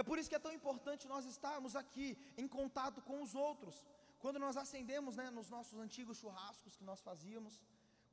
[0.00, 2.08] É por isso que é tão importante nós estarmos aqui
[2.42, 3.76] em contato com os outros.
[4.22, 7.54] Quando nós acendemos, né, nos nossos antigos churrascos que nós fazíamos,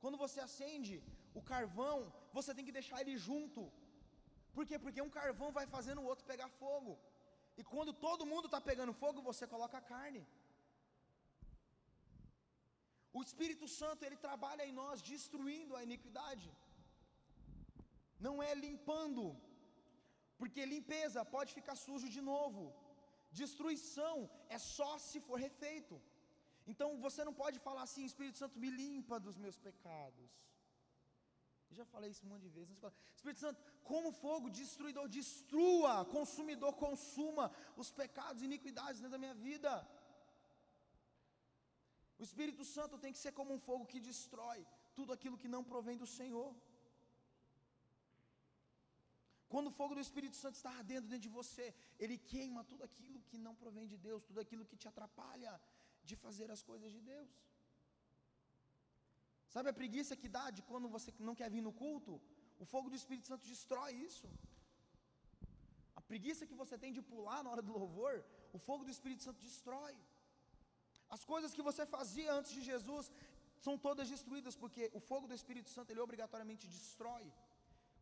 [0.02, 0.96] quando você acende
[1.40, 1.98] o carvão,
[2.38, 3.62] você tem que deixar ele junto.
[4.56, 4.78] Por quê?
[4.84, 6.94] Porque um carvão vai fazendo o outro pegar fogo.
[7.60, 10.24] E quando todo mundo está pegando fogo, você coloca a carne.
[13.18, 16.50] O Espírito Santo, ele trabalha em nós destruindo a iniquidade.
[18.26, 19.24] Não é limpando,
[20.40, 22.64] porque limpeza pode ficar sujo de novo.
[23.42, 24.16] Destruição
[24.56, 25.96] é só se for refeito.
[26.72, 30.30] Então você não pode falar assim, Espírito Santo me limpa dos meus pecados.
[31.70, 32.80] Eu já falei isso um monte de vezes.
[32.84, 33.60] Fala, Espírito Santo,
[33.92, 37.46] como fogo destruidor, destrua, consumidor, consuma
[37.82, 39.72] os pecados e iniquidades dentro da minha vida.
[42.18, 44.60] O Espírito Santo tem que ser como um fogo que destrói
[44.98, 46.50] tudo aquilo que não provém do Senhor.
[49.54, 51.66] Quando o fogo do Espírito Santo está ardendo dentro de você,
[51.98, 55.54] ele queima tudo aquilo que não provém de Deus, tudo aquilo que te atrapalha
[56.04, 57.30] de fazer as coisas de Deus.
[59.54, 62.14] Sabe a preguiça que dá de quando você não quer vir no culto?
[62.64, 64.28] O fogo do Espírito Santo destrói isso.
[66.00, 68.14] A preguiça que você tem de pular na hora do louvor,
[68.58, 69.96] o fogo do Espírito Santo destrói.
[71.16, 73.06] As coisas que você fazia antes de Jesus
[73.66, 77.26] são todas destruídas, porque o fogo do Espírito Santo ele obrigatoriamente destrói.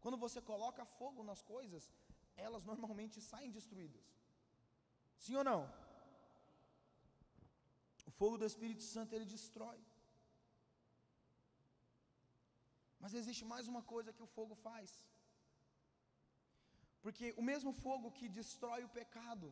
[0.04, 1.84] Quando você coloca fogo nas coisas,
[2.36, 4.06] elas normalmente saem destruídas.
[5.24, 5.62] Sim ou não?
[8.10, 9.80] O fogo do Espírito Santo ele destrói.
[13.02, 14.90] Mas existe mais uma coisa que o fogo faz.
[17.04, 19.48] Porque o mesmo fogo que destrói o pecado,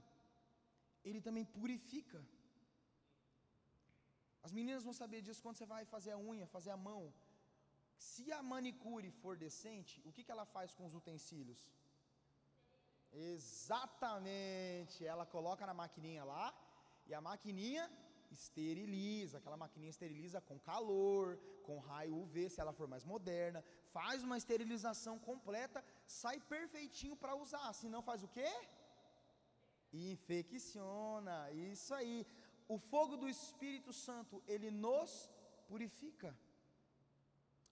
[1.09, 2.19] ele também purifica.
[4.45, 7.01] As meninas vão saber disso quando você vai fazer a unha, fazer a mão.
[8.09, 11.61] Se a manicure for decente, o que, que ela faz com os utensílios?
[13.11, 16.47] Exatamente, ela coloca na maquininha lá
[17.07, 17.85] e a maquininha
[18.31, 24.23] esteriliza, aquela maquininha esteriliza com calor, com raio UV, se ela for mais moderna, faz
[24.23, 27.71] uma esterilização completa, sai perfeitinho para usar.
[27.73, 28.51] Se não faz o quê?
[29.93, 32.25] Infecciona, isso aí
[32.67, 35.29] o fogo do Espírito Santo, ele nos
[35.67, 36.35] purifica.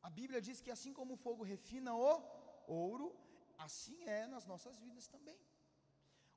[0.02, 2.22] A Bíblia diz que assim como o fogo refina o
[2.68, 3.16] ouro,
[3.58, 5.40] assim é nas nossas vidas também.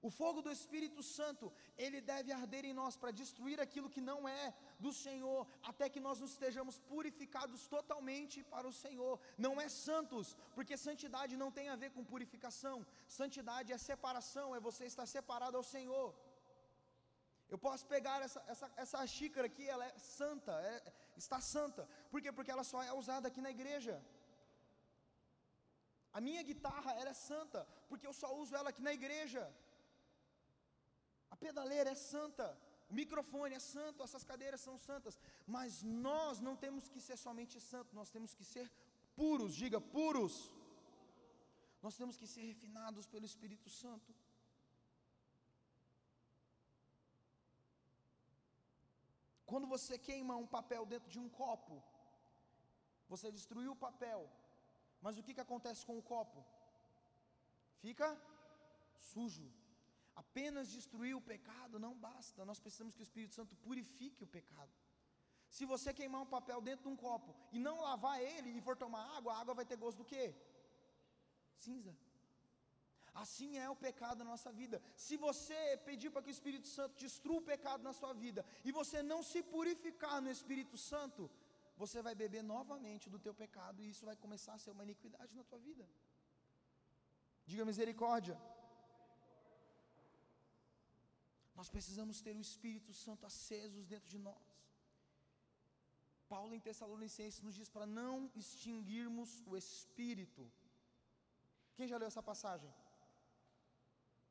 [0.07, 1.47] O fogo do Espírito Santo,
[1.85, 4.45] ele deve arder em nós para destruir aquilo que não é
[4.85, 5.41] do Senhor,
[5.71, 9.15] até que nós nos estejamos purificados totalmente para o Senhor.
[9.47, 12.77] Não é santos, porque santidade não tem a ver com purificação.
[13.21, 16.09] Santidade é separação, é você estar separado ao Senhor.
[17.49, 20.77] Eu posso pegar essa, essa, essa xícara aqui, ela é santa, é,
[21.17, 21.83] está santa.
[22.13, 22.31] Por quê?
[22.31, 23.97] Porque ela só é usada aqui na igreja.
[26.17, 29.43] A minha guitarra, ela é santa, porque eu só uso ela aqui na igreja.
[31.31, 32.47] A pedaleira é santa,
[32.91, 35.19] o microfone é santo, essas cadeiras são santas.
[35.47, 38.71] Mas nós não temos que ser somente santos, nós temos que ser
[39.15, 40.35] puros, diga puros.
[41.83, 44.15] Nós temos que ser refinados pelo Espírito Santo.
[49.51, 51.77] Quando você queima um papel dentro de um copo,
[53.09, 54.21] você destruiu o papel,
[55.01, 56.45] mas o que, que acontece com o copo?
[57.85, 58.09] Fica
[59.13, 59.47] sujo.
[60.23, 64.73] Apenas destruir o pecado não basta, nós precisamos que o Espírito Santo purifique o pecado.
[65.57, 68.77] Se você queimar um papel dentro de um copo e não lavar ele e for
[68.85, 70.35] tomar água, a água vai ter gosto do quê?
[71.65, 71.95] Cinza.
[73.23, 74.83] Assim é o pecado na nossa vida.
[75.05, 78.73] Se você pedir para que o Espírito Santo destrua o pecado na sua vida e
[78.73, 81.31] você não se purificar no Espírito Santo,
[81.83, 85.35] você vai beber novamente do teu pecado e isso vai começar a ser uma iniquidade
[85.35, 85.87] na tua vida.
[87.47, 88.37] Diga misericórdia.
[91.59, 94.47] Nós precisamos ter o Espírito Santo acesos dentro de nós.
[96.29, 100.43] Paulo em Tessalonicenses nos diz para não extinguirmos o Espírito.
[101.77, 102.73] Quem já leu essa passagem?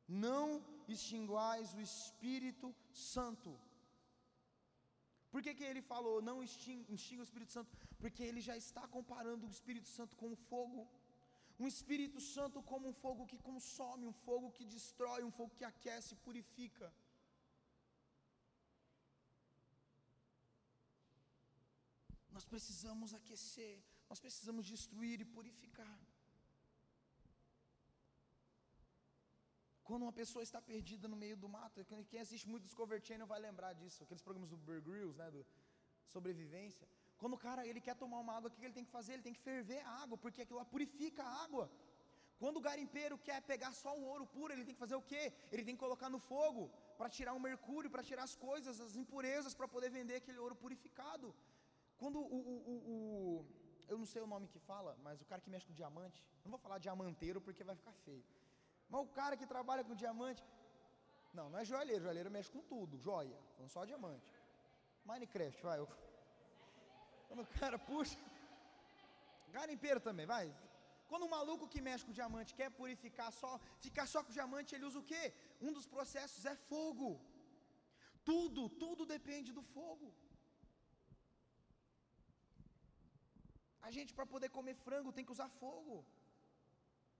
[0.08, 3.60] não extinguais o Espírito Santo.
[5.32, 7.70] Por que, que ele falou não extingue o Espírito Santo?
[8.00, 10.88] Porque ele já está comparando o Espírito Santo com o fogo.
[11.60, 15.66] Um Espírito Santo como um fogo que consome, um fogo que destrói, um fogo que
[15.66, 16.94] aquece purifica.
[22.36, 23.76] Nós precisamos aquecer,
[24.10, 25.98] nós precisamos destruir e purificar.
[29.88, 33.40] Quando uma pessoa está perdida no meio do mato, quem assiste muito Discovery Channel vai
[33.48, 35.46] lembrar disso, aqueles programas do Bear Grylls, né, do
[36.16, 36.86] sobrevivência.
[37.22, 39.14] Quando o cara ele quer tomar uma água, o que ele tem que fazer?
[39.14, 41.66] Ele tem que ferver a água, porque aquilo lá purifica a água.
[42.42, 45.24] Quando o garimpeiro quer pegar só o ouro puro, ele tem que fazer o quê?
[45.54, 46.64] Ele tem que colocar no fogo
[46.98, 50.56] para tirar o mercúrio, para tirar as coisas, as impurezas, para poder vender aquele ouro
[50.64, 51.34] purificado.
[51.98, 52.40] Quando o,
[52.74, 53.46] o, o,
[53.88, 56.52] eu não sei o nome que fala, mas o cara que mexe com diamante, não
[56.52, 58.26] vou falar diamanteiro porque vai ficar feio.
[58.90, 60.44] Mas o cara que trabalha com diamante,
[61.34, 64.28] não, não é joalheiro, joalheiro mexe com tudo, joia, não só diamante.
[65.06, 65.80] Minecraft, vai.
[65.80, 65.88] Eu,
[67.28, 68.18] quando o cara puxa,
[69.58, 70.46] garimpeiro também, vai.
[71.10, 73.52] Quando um maluco que mexe com diamante quer purificar só,
[73.86, 75.24] ficar só com diamante, ele usa o quê?
[75.62, 77.10] Um dos processos é fogo.
[78.30, 80.08] Tudo, tudo depende do fogo.
[83.88, 85.96] A gente para poder comer frango tem que usar fogo.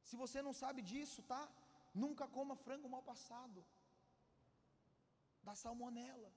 [0.08, 1.42] Se você não sabe disso, tá?
[2.04, 3.60] Nunca coma frango mal passado.
[5.48, 6.32] Dá salmonela.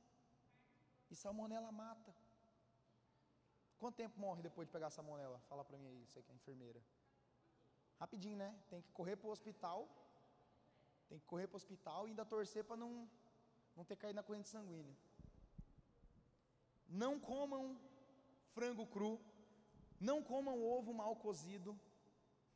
[1.10, 2.12] E salmonela mata.
[3.78, 5.38] Quanto tempo morre depois de pegar salmonela?
[5.48, 6.80] Fala para mim aí, você que é enfermeira.
[7.98, 8.50] Rapidinho, né?
[8.68, 9.88] Tem que correr para o hospital.
[11.08, 13.08] Tem que correr para o hospital e ainda torcer para não,
[13.74, 14.96] não ter caído na corrente sanguínea.
[16.88, 17.80] Não comam
[18.52, 19.12] frango cru.
[20.00, 21.78] Não comam ovo mal cozido.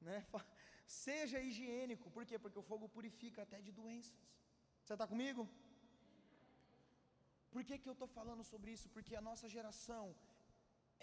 [0.01, 0.19] Né?
[0.87, 2.11] Seja higiênico.
[2.11, 2.39] Por quê?
[2.39, 4.19] Porque o fogo purifica até de doenças.
[4.83, 5.49] Você está comigo?
[7.53, 8.89] Por que, que eu estou falando sobre isso?
[8.95, 10.05] Porque a nossa geração,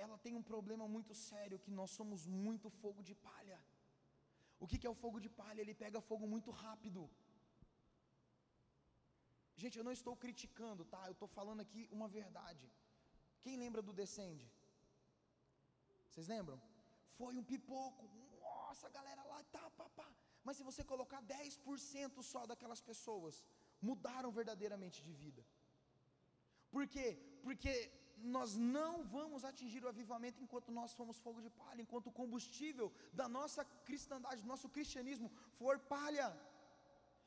[0.03, 3.59] ela tem um problema muito sério, que nós somos muito fogo de palha.
[4.59, 5.61] O que, que é o fogo de palha?
[5.61, 7.01] Ele pega fogo muito rápido.
[9.61, 11.01] Gente, eu não estou criticando, tá?
[11.05, 12.65] Eu estou falando aqui uma verdade.
[13.43, 14.47] Quem lembra do Descende?
[16.09, 16.59] Vocês lembram?
[17.17, 18.03] Foi um pipoco,
[18.41, 20.09] nossa, a galera lá, tá, pá, pá.
[20.43, 23.43] Mas se você colocar 10% só daquelas pessoas,
[23.81, 25.43] mudaram verdadeiramente de vida.
[26.71, 27.07] Por quê?
[27.43, 27.73] Porque
[28.35, 32.91] nós não vamos atingir o avivamento enquanto nós formos fogo de palha, enquanto o combustível
[33.13, 36.29] da nossa cristandade, do nosso cristianismo for palha.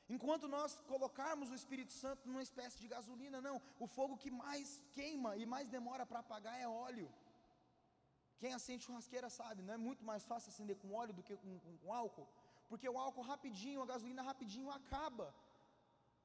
[0.08, 4.82] Enquanto nós colocarmos o Espírito Santo numa espécie de gasolina, não, o fogo que mais
[4.96, 7.08] queima e mais demora para apagar é óleo.
[8.42, 11.52] Quem acende churrasqueira sabe, não é muito mais fácil acender com óleo do que com,
[11.64, 12.28] com, com álcool,
[12.70, 15.26] porque o álcool rapidinho, a gasolina rapidinho acaba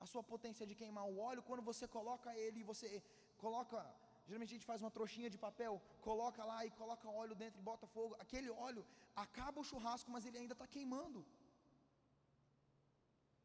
[0.04, 2.90] a sua potência de queimar o óleo quando você coloca ele, você
[3.44, 3.78] coloca,
[4.28, 5.74] geralmente a gente faz uma trouxinha de papel,
[6.10, 8.84] coloca lá e coloca óleo dentro e bota fogo, aquele óleo
[9.26, 11.22] acaba o churrasco, mas ele ainda está queimando.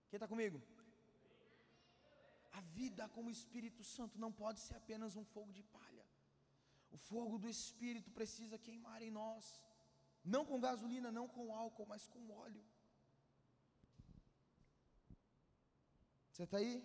[0.09, 0.59] Quem está comigo?
[2.59, 5.92] A vida com o Espírito Santo não pode ser apenas um fogo de palha.
[6.93, 9.45] O fogo do Espírito precisa queimar em nós,
[10.23, 12.63] não com gasolina, não com álcool, mas com óleo.
[16.31, 16.85] Você está aí?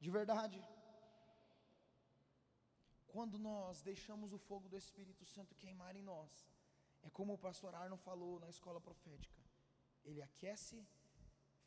[0.00, 0.58] De verdade?
[3.06, 6.30] Quando nós deixamos o fogo do Espírito Santo queimar em nós,
[7.02, 9.42] é como o pastor Arno falou na escola profética:
[10.02, 10.86] ele aquece,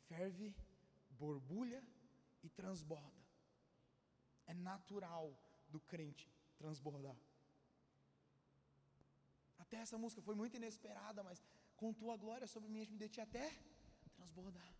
[0.08, 0.54] ferve,
[1.10, 1.82] borbulha
[2.42, 3.24] e transborda.
[4.46, 5.26] É natural
[5.68, 7.16] do crente transbordar.
[9.58, 11.42] Até essa música foi muito inesperada, mas
[11.76, 13.46] com tua glória sobre mim, me deixei até
[14.16, 14.72] transbordar.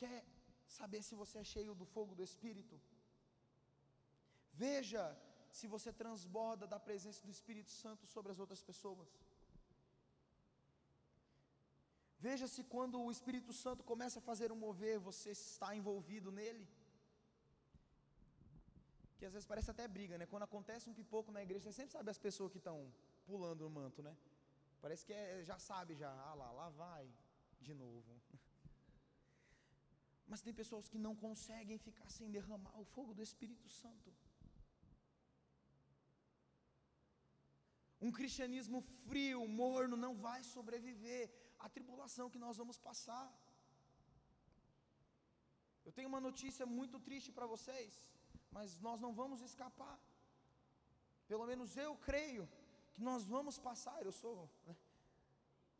[0.00, 0.24] Quer
[0.78, 2.76] saber se você é cheio do fogo do Espírito?
[4.52, 5.02] Veja
[5.58, 9.08] se você transborda da presença do Espírito Santo sobre as outras pessoas.
[12.26, 16.68] Veja se quando o Espírito Santo começa a fazer um mover, você está envolvido nele
[19.20, 20.26] que às vezes parece até briga, né?
[20.32, 22.76] Quando acontece um pipoco na igreja, você sempre sabe as pessoas que estão
[23.28, 24.12] pulando no manto, né?
[24.84, 27.04] Parece que é, já sabe já, ah lá, lá vai
[27.66, 28.10] de novo.
[30.30, 34.10] Mas tem pessoas que não conseguem ficar sem derramar o fogo do Espírito Santo.
[38.06, 41.24] Um cristianismo frio, morno, não vai sobreviver
[41.64, 43.26] à tribulação que nós vamos passar.
[45.86, 47.92] Eu tenho uma notícia muito triste para vocês
[48.50, 49.98] mas nós não vamos escapar.
[51.30, 52.48] Pelo menos eu creio
[52.94, 53.98] que nós vamos passar.
[54.02, 54.76] Eu sou, né,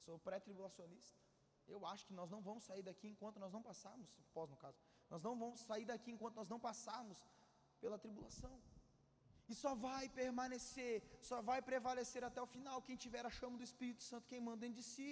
[0.04, 1.18] sou pré-tribulacionista.
[1.74, 4.78] Eu acho que nós não vamos sair daqui enquanto nós não passarmos, pós no caso,
[5.12, 7.18] nós não vamos sair daqui enquanto nós não passarmos
[7.80, 8.54] pela tribulação.
[9.48, 10.94] E só vai permanecer,
[11.28, 14.78] só vai prevalecer até o final quem tiver a chama do Espírito Santo queimando dentro
[14.80, 15.10] de si.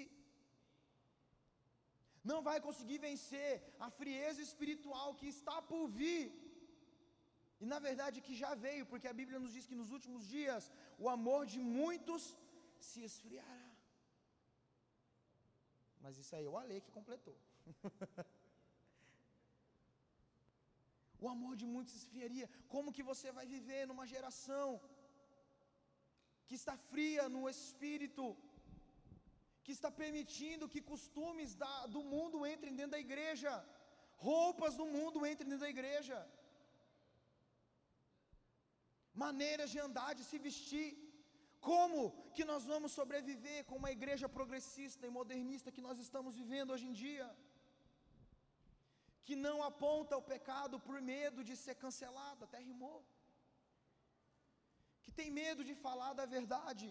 [2.30, 3.50] Não vai conseguir vencer
[3.86, 6.22] a frieza espiritual que está por vir.
[7.62, 10.70] E na verdade que já veio, porque a Bíblia nos diz que nos últimos dias
[11.04, 12.22] o amor de muitos
[12.88, 13.64] se esfriará.
[16.02, 17.36] Mas isso aí é o Ale que completou.
[21.24, 22.48] o amor de muitos se esfriaria.
[22.74, 24.68] Como que você vai viver numa geração
[26.46, 28.24] que está fria no espírito,
[29.64, 33.52] que está permitindo que costumes da, do mundo entrem dentro da igreja,
[34.28, 36.16] roupas do mundo entrem dentro da igreja,
[39.24, 40.88] maneiras de andar, de se vestir.
[41.68, 42.00] Como
[42.36, 46.86] que nós vamos sobreviver com uma igreja progressista e modernista que nós estamos vivendo hoje
[46.90, 47.26] em dia?
[49.26, 52.98] Que não aponta o pecado por medo de ser cancelado, até rimou.
[55.04, 56.86] Que tem medo de falar da verdade.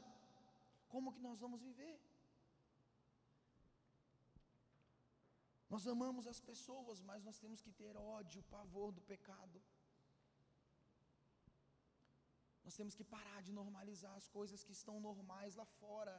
[0.93, 1.95] Como que nós vamos viver?
[5.73, 9.57] Nós amamos as pessoas, mas nós temos que ter ódio, pavor do pecado.
[12.68, 16.15] Nós temos que parar de normalizar as coisas que estão normais lá fora.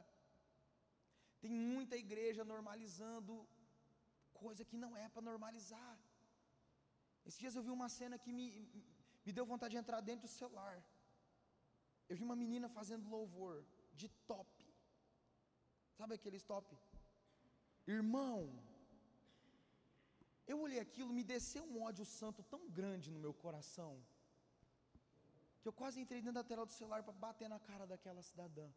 [1.41, 3.33] Tem muita igreja normalizando
[4.43, 5.93] coisa que não é para normalizar.
[7.25, 8.47] Esses dias eu vi uma cena que me,
[9.25, 10.75] me deu vontade de entrar dentro do celular.
[12.09, 13.55] Eu vi uma menina fazendo louvor
[14.01, 14.51] de top.
[15.99, 16.67] Sabe aqueles top?
[17.97, 18.37] Irmão,
[20.51, 23.91] eu olhei aquilo, me desceu um ódio santo tão grande no meu coração,
[25.61, 28.67] que eu quase entrei dentro da tela do celular para bater na cara daquela cidadã.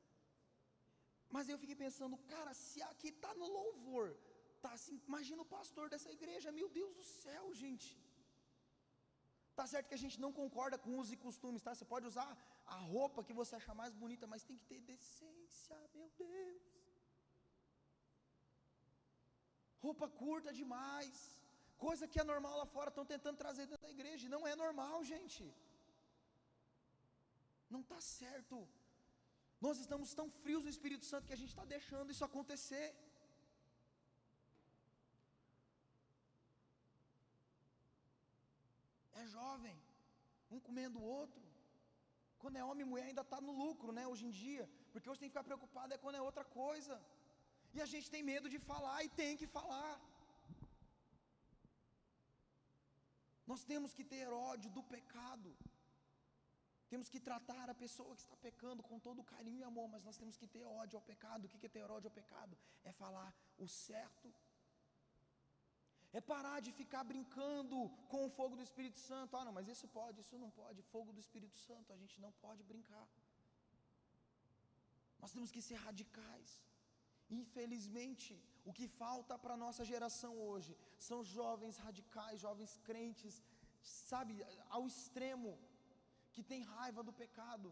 [1.35, 4.07] Mas eu fiquei pensando, cara, se aqui está no louvor,
[4.65, 7.91] tá assim, imagina o pastor dessa igreja, meu Deus do céu, gente.
[9.59, 11.73] Tá certo que a gente não concorda com os e costumes, tá?
[11.75, 12.29] Você pode usar
[12.77, 16.63] a roupa que você achar mais bonita, mas tem que ter decência, meu Deus.
[19.87, 21.17] Roupa curta demais.
[21.87, 24.35] Coisa que é normal lá fora, estão tentando trazer dentro da igreja.
[24.35, 25.45] Não é normal, gente.
[27.75, 28.57] Não está certo.
[29.65, 32.89] Nós estamos tão frios no Espírito Santo que a gente está deixando isso acontecer.
[39.21, 39.77] É jovem,
[40.55, 41.43] um comendo o outro.
[42.43, 44.05] Quando é homem e mulher ainda está no lucro, né?
[44.13, 46.95] Hoje em dia, porque hoje tem que ficar preocupado é quando é outra coisa.
[47.75, 49.93] E a gente tem medo de falar e tem que falar.
[53.51, 55.51] Nós temos que ter ódio do pecado.
[56.93, 60.19] Temos que tratar a pessoa que está pecando com todo carinho e amor, mas nós
[60.21, 61.45] temos que ter ódio ao pecado.
[61.45, 62.55] O que é ter ódio ao pecado?
[62.91, 63.29] É falar
[63.65, 64.29] o certo.
[66.19, 67.79] É parar de ficar brincando
[68.11, 69.39] com o fogo do Espírito Santo.
[69.39, 70.83] Ah, não, mas isso pode, isso não pode.
[70.95, 73.07] Fogo do Espírito Santo, a gente não pode brincar.
[75.23, 76.51] Nós temos que ser radicais.
[77.41, 78.33] Infelizmente,
[78.71, 80.73] o que falta para a nossa geração hoje
[81.09, 83.43] são jovens radicais, jovens crentes,
[83.83, 84.35] sabe,
[84.77, 85.53] ao extremo,
[86.35, 87.69] que tem raiva do pecado,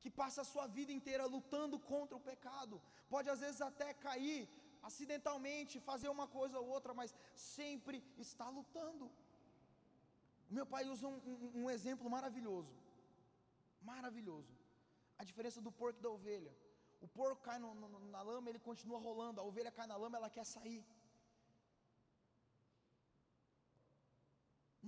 [0.00, 2.80] que passa a sua vida inteira lutando contra o pecado,
[3.14, 4.42] pode às vezes até cair
[4.88, 7.96] acidentalmente, fazer uma coisa ou outra, mas sempre
[8.26, 9.06] está lutando.
[10.50, 12.74] O meu pai usa um, um, um exemplo maravilhoso,
[13.82, 14.52] maravilhoso,
[15.18, 16.54] a diferença do porco e da ovelha.
[17.00, 19.40] O porco cai no, no, na lama, ele continua rolando.
[19.40, 20.84] A ovelha cai na lama, ela quer sair.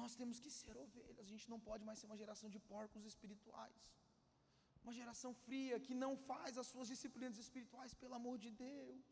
[0.00, 1.18] Nós temos que ser ovelhas.
[1.24, 3.80] A gente não pode mais ser uma geração de porcos espirituais.
[4.84, 9.08] Uma geração fria que não faz as suas disciplinas espirituais, pelo amor de Deus.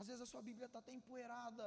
[0.00, 1.66] Às vezes a sua Bíblia está até empoeirada,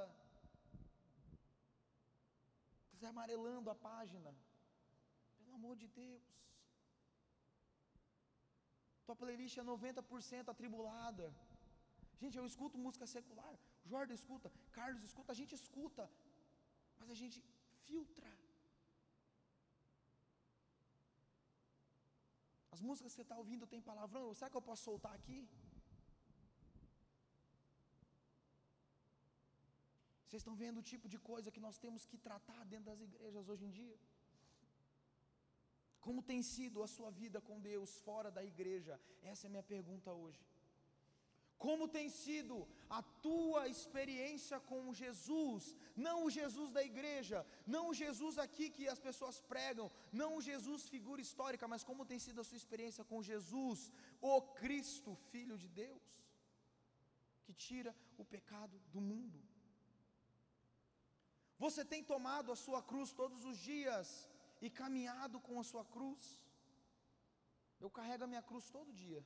[2.94, 4.32] está amarelando a página.
[5.40, 6.28] Pelo amor de Deus.
[9.06, 11.28] Tua playlist é 90% atribulada.
[12.22, 13.56] Gente, eu escuto música secular.
[13.90, 16.04] Jordan escuta, Carlos escuta, a gente escuta,
[17.00, 17.40] mas a gente
[17.88, 18.30] filtra.
[22.76, 25.40] As músicas que você está ouvindo tem palavrão, será que eu posso soltar aqui?
[30.26, 33.50] Vocês estão vendo o tipo de coisa que nós temos que tratar dentro das igrejas
[33.50, 33.98] hoje em dia?
[36.06, 38.94] Como tem sido a sua vida com Deus fora da igreja?
[39.22, 40.42] Essa é a minha pergunta hoje.
[41.66, 42.56] Como tem sido
[42.98, 45.64] a tua experiência com Jesus?
[46.06, 47.40] Não o Jesus da igreja,
[47.74, 52.08] não o Jesus aqui que as pessoas pregam, não o Jesus figura histórica, mas como
[52.12, 56.06] tem sido a sua experiência com Jesus, o Cristo, Filho de Deus,
[57.44, 59.40] que tira o pecado do mundo.
[61.66, 64.08] Você tem tomado a sua cruz todos os dias
[64.66, 66.24] e caminhado com a sua cruz.
[67.80, 69.24] Eu carrego a minha cruz todo dia,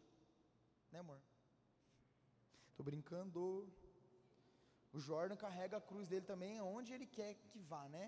[0.92, 1.22] né, amor?
[2.78, 3.42] Tô brincando.
[4.92, 8.06] O Jordan carrega a cruz dele também aonde ele quer que vá, né?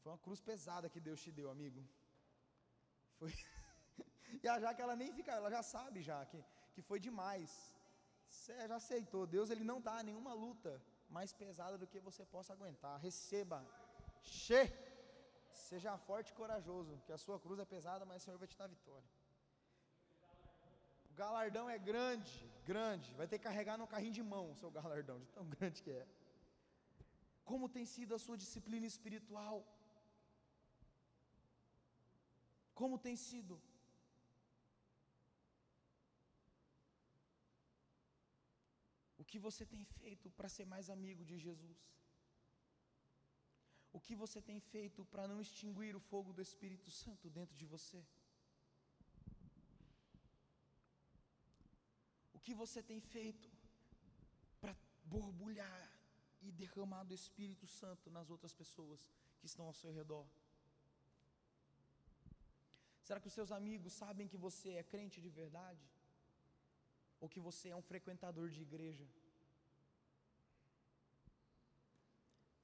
[0.00, 1.82] Foi uma cruz pesada que Deus te deu, amigo.
[3.18, 3.32] Foi.
[4.42, 6.42] e a Jaque, ela nem fica, ela já sabe já que,
[6.74, 7.50] que foi demais.
[8.28, 9.26] Você já aceitou.
[9.26, 10.72] Deus, ele não dá nenhuma luta
[11.08, 12.98] mais pesada do que você possa aguentar.
[13.00, 13.60] Receba.
[14.22, 14.62] Che.
[15.68, 18.56] Seja forte e corajoso, que a sua cruz é pesada, mas o Senhor vai te
[18.56, 19.08] dar vitória.
[21.14, 22.36] O galardão é grande,
[22.70, 23.08] grande.
[23.18, 25.92] Vai ter que carregar no carrinho de mão o seu galardão, de tão grande que
[26.02, 26.06] é.
[27.50, 29.56] Como tem sido a sua disciplina espiritual?
[32.80, 33.54] Como tem sido?
[39.16, 41.78] O que você tem feito para ser mais amigo de Jesus?
[43.92, 47.66] O que você tem feito para não extinguir o fogo do Espírito Santo dentro de
[47.76, 48.04] você?
[52.44, 53.48] Que você tem feito
[54.62, 54.74] para
[55.14, 55.82] borbulhar
[56.46, 59.00] e derramar do Espírito Santo nas outras pessoas
[59.38, 60.26] que estão ao seu redor?
[63.06, 65.84] Será que os seus amigos sabem que você é crente de verdade?
[67.20, 69.06] Ou que você é um frequentador de igreja?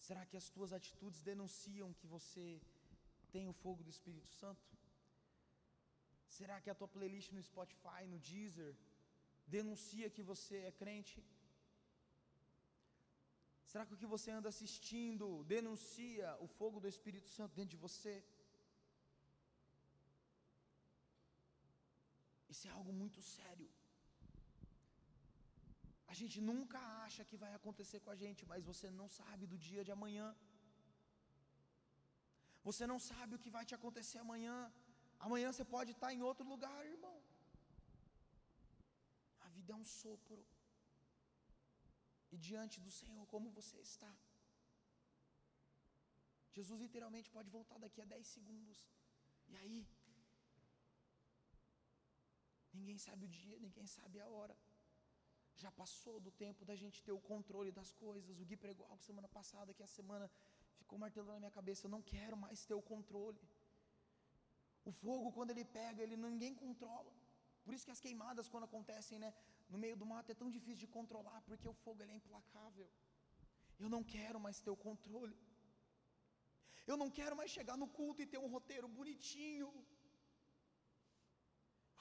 [0.07, 2.45] Será que as tuas atitudes denunciam que você
[3.35, 4.67] tem o fogo do Espírito Santo?
[6.39, 8.75] Será que a tua playlist no Spotify, no Deezer,
[9.57, 11.19] denuncia que você é crente?
[13.71, 15.27] Será que o que você anda assistindo
[15.57, 18.15] denuncia o fogo do Espírito Santo dentro de você?
[22.53, 23.69] Isso é algo muito sério.
[26.13, 29.59] A gente nunca acha que vai acontecer com a gente, mas você não sabe do
[29.67, 30.29] dia de amanhã.
[32.69, 34.57] Você não sabe o que vai te acontecer amanhã.
[35.27, 37.17] Amanhã você pode estar em outro lugar, irmão.
[39.73, 40.43] É um sopro.
[42.35, 44.13] E diante do Senhor, como você está?
[46.57, 48.79] Jesus literalmente pode voltar daqui a 10 segundos.
[49.53, 49.79] E aí?
[52.79, 54.57] Ninguém sabe o dia, ninguém sabe a hora.
[55.63, 58.41] Já passou do tempo da gente ter o controle das coisas.
[58.41, 60.27] O Gui pregou algo semana passada que a semana
[60.81, 61.87] ficou martelando na minha cabeça.
[61.87, 63.41] Eu não quero mais ter o controle.
[64.91, 67.13] O fogo, quando ele pega, ele ninguém controla.
[67.65, 69.31] Por isso que as queimadas, quando acontecem, né,
[69.73, 72.89] no meio do mato, é tão difícil de controlar, porque o fogo é implacável.
[73.85, 75.37] Eu não quero mais ter o controle.
[76.91, 79.69] Eu não quero mais chegar no culto e ter um roteiro bonitinho.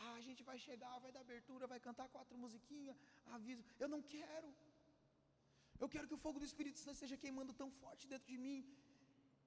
[0.05, 2.97] Ah, a gente vai chegar, vai dar abertura, vai cantar quatro musiquinhas,
[3.38, 3.63] aviso.
[3.84, 4.49] Eu não quero.
[5.84, 8.59] Eu quero que o fogo do Espírito Santo esteja queimando tão forte dentro de mim,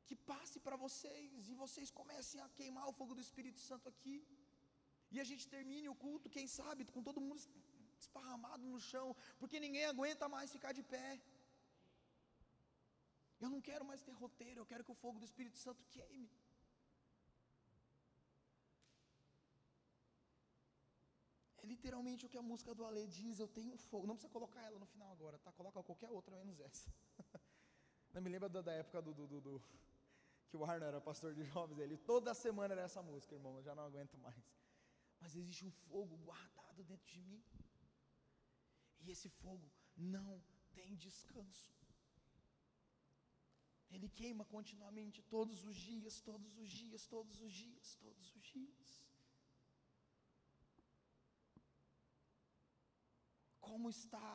[0.06, 4.16] que passe para vocês e vocês comecem a queimar o fogo do Espírito Santo aqui.
[5.14, 7.40] E a gente termine o culto, quem sabe, com todo mundo
[8.04, 9.08] esparramado no chão,
[9.40, 11.08] porque ninguém aguenta mais ficar de pé.
[13.42, 16.30] Eu não quero mais ter roteiro, eu quero que o fogo do Espírito Santo queime.
[21.62, 24.06] É literalmente o que a música do Ale diz, eu tenho fogo.
[24.06, 25.50] Não precisa colocar ela no final agora, tá?
[25.52, 26.92] Coloca qualquer outra menos essa.
[28.14, 29.62] Não me lembra da, da época do, do, do, do,
[30.52, 33.62] que o Arno era pastor de jovens, ele toda semana era essa música, irmão, eu
[33.62, 34.36] já não aguento mais.
[35.18, 37.42] Mas existe um fogo guardado dentro de mim.
[39.02, 40.42] E esse fogo não
[40.74, 41.72] tem descanso.
[43.94, 48.90] Ele queima continuamente todos os dias, todos os dias, todos os dias, todos os dias.
[53.60, 54.30] Como está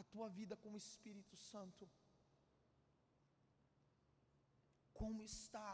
[0.00, 1.90] a tua vida com o Espírito Santo?
[5.00, 5.72] Como está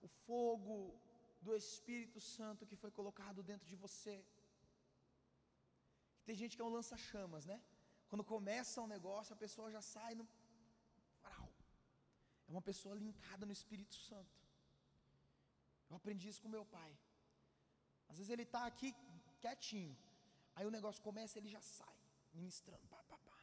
[0.00, 0.76] o fogo
[1.42, 4.16] do Espírito Santo que foi colocado dentro de você?
[6.24, 7.60] Tem gente que é um lança-chamas, né?
[8.12, 10.24] Quando começa um negócio, a pessoa já sai no.
[12.46, 14.34] É uma pessoa linkada no Espírito Santo.
[15.88, 16.92] Eu aprendi isso com meu pai.
[18.10, 18.90] Às vezes ele está aqui
[19.42, 19.94] quietinho.
[20.54, 21.96] Aí o negócio começa, ele já sai
[22.34, 23.38] ministrando, pá, pá, pá.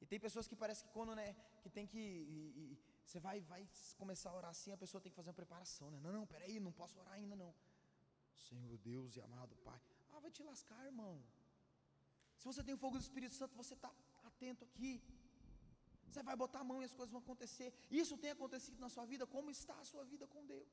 [0.00, 1.28] E tem pessoas que parece que quando, né,
[1.62, 2.64] que tem que, e, e,
[3.04, 3.62] você vai, vai
[4.02, 6.00] começar a orar assim, a pessoa tem que fazer uma preparação, né?
[6.00, 7.54] Não, não, peraí, não posso orar ainda não.
[8.48, 9.80] Senhor Deus e amado Pai.
[10.12, 11.14] Ah, vai te lascar, irmão.
[12.40, 13.90] Se você tem o fogo do Espírito Santo, você está
[14.30, 14.92] atento aqui.
[16.08, 17.68] Você vai botar a mão e as coisas vão acontecer.
[18.02, 19.26] Isso tem acontecido na sua vida.
[19.36, 20.70] Como está a sua vida com Deus?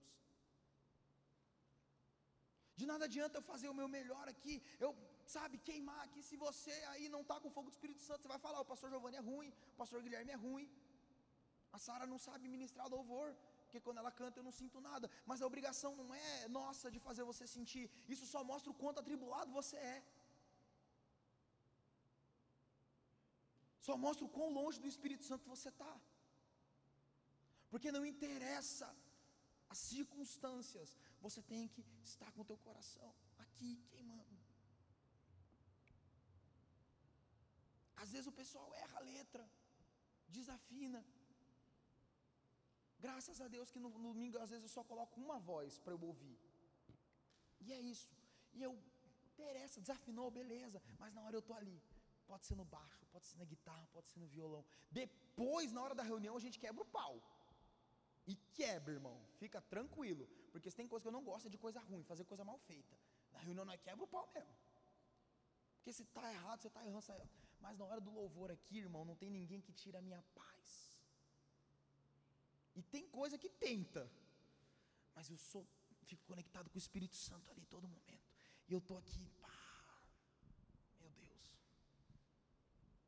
[2.79, 4.53] De nada adianta eu fazer o meu melhor aqui,
[4.85, 4.89] eu
[5.35, 8.31] sabe, queimar aqui, se você aí não está com o fogo do Espírito Santo, você
[8.33, 10.67] vai falar, o pastor Giovanni é ruim, o pastor Guilherme é ruim,
[11.71, 13.27] a Sara não sabe ministrar louvor,
[13.63, 16.99] porque quando ela canta eu não sinto nada, mas a obrigação não é nossa de
[17.07, 17.85] fazer você sentir,
[18.15, 20.03] isso só mostra o quanto atribulado você é.
[23.85, 25.93] Só mostra o quão longe do Espírito Santo você está.
[27.71, 28.87] Porque não interessa
[29.73, 30.89] as circunstâncias,
[31.25, 33.09] você tem que estar com o teu coração
[33.43, 34.37] aqui queimando.
[38.03, 39.43] Às vezes o pessoal erra a letra,
[40.37, 41.01] desafina.
[43.05, 45.93] Graças a Deus que no, no domingo às vezes eu só coloco uma voz para
[45.95, 46.37] eu ouvir.
[47.65, 48.09] E é isso.
[48.53, 48.73] E eu
[49.31, 51.77] interessa, desafinou, beleza, mas na hora eu tô ali.
[52.27, 54.65] Pode ser no baixo, pode ser na guitarra, pode ser no violão.
[54.89, 57.21] Depois, na hora da reunião, a gente quebra o pau.
[58.25, 59.17] E quebra, irmão.
[59.37, 60.27] Fica tranquilo.
[60.51, 62.57] Porque se tem coisa que eu não gosto é de coisa ruim, fazer coisa mal
[62.59, 62.97] feita.
[63.31, 64.55] Na reunião nós quebra o pau mesmo.
[65.77, 67.29] Porque se está errado, você está errando, tá errando.
[67.59, 70.97] Mas na hora do louvor aqui, irmão, não tem ninguém que tira a minha paz.
[72.75, 74.09] E tem coisa que tenta.
[75.15, 75.67] Mas eu sou,
[76.05, 78.31] fico conectado com o Espírito Santo ali todo momento.
[78.67, 79.49] E eu estou aqui, pá.
[81.01, 81.53] Meu Deus.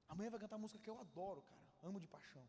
[0.07, 1.65] Amanhã vai cantar música que eu adoro, cara.
[1.83, 2.47] Amo de paixão.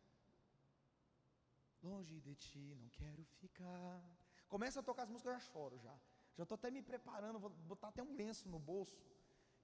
[1.83, 4.03] Longe de ti, não quero ficar.
[4.47, 5.95] Começa a tocar as músicas, eu já choro já.
[6.35, 8.99] Já estou até me preparando, vou botar até um lenço no bolso.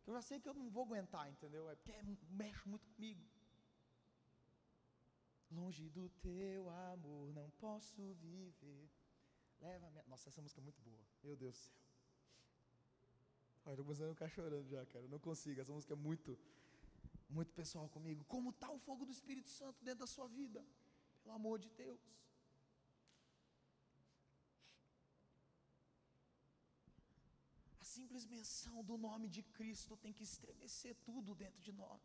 [0.04, 1.70] Que eu já sei que eu não vou aguentar, entendeu?
[1.70, 1.94] É porque
[2.30, 3.24] mexe muito comigo.
[5.52, 8.90] Longe do teu amor não posso viver.
[9.60, 10.04] Leva minha.
[10.08, 11.00] Nossa, essa música é muito boa.
[11.24, 11.74] Meu Deus do céu.
[13.66, 15.06] Olha, eu tô começando a ficar chorando já, cara.
[15.06, 15.62] Eu não consigo.
[15.62, 16.38] Essa música é muito,
[17.38, 18.24] muito pessoal comigo.
[18.34, 20.62] Como está o fogo do Espírito Santo dentro da sua vida?
[21.22, 22.02] Pelo amor de Deus.
[27.82, 32.02] A simples menção do nome de Cristo tem que estremecer tudo dentro de nós.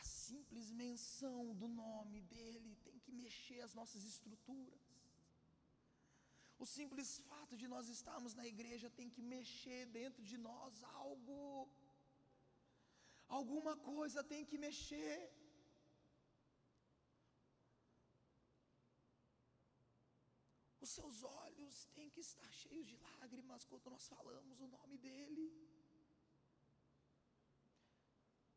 [0.00, 4.82] A simples menção do nome dele tem que mexer as nossas estruturas.
[6.62, 11.38] O simples fato de nós estarmos na igreja tem que mexer dentro de nós algo.
[13.28, 15.30] Alguma coisa tem que mexer.
[20.80, 25.46] Os seus olhos têm que estar cheios de lágrimas quando nós falamos o nome dEle.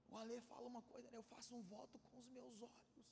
[0.09, 1.17] O Ale fala uma coisa, né?
[1.17, 3.07] eu faço um voto com os meus olhos.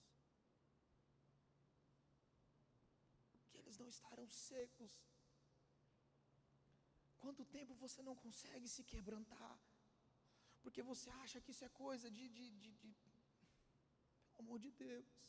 [3.49, 4.91] Que eles não estarão secos.
[7.19, 9.57] Quanto tempo você não consegue se quebrantar?
[10.65, 12.91] Porque você acha que isso é coisa de, de, de, de
[14.35, 15.25] pelo amor de Deus.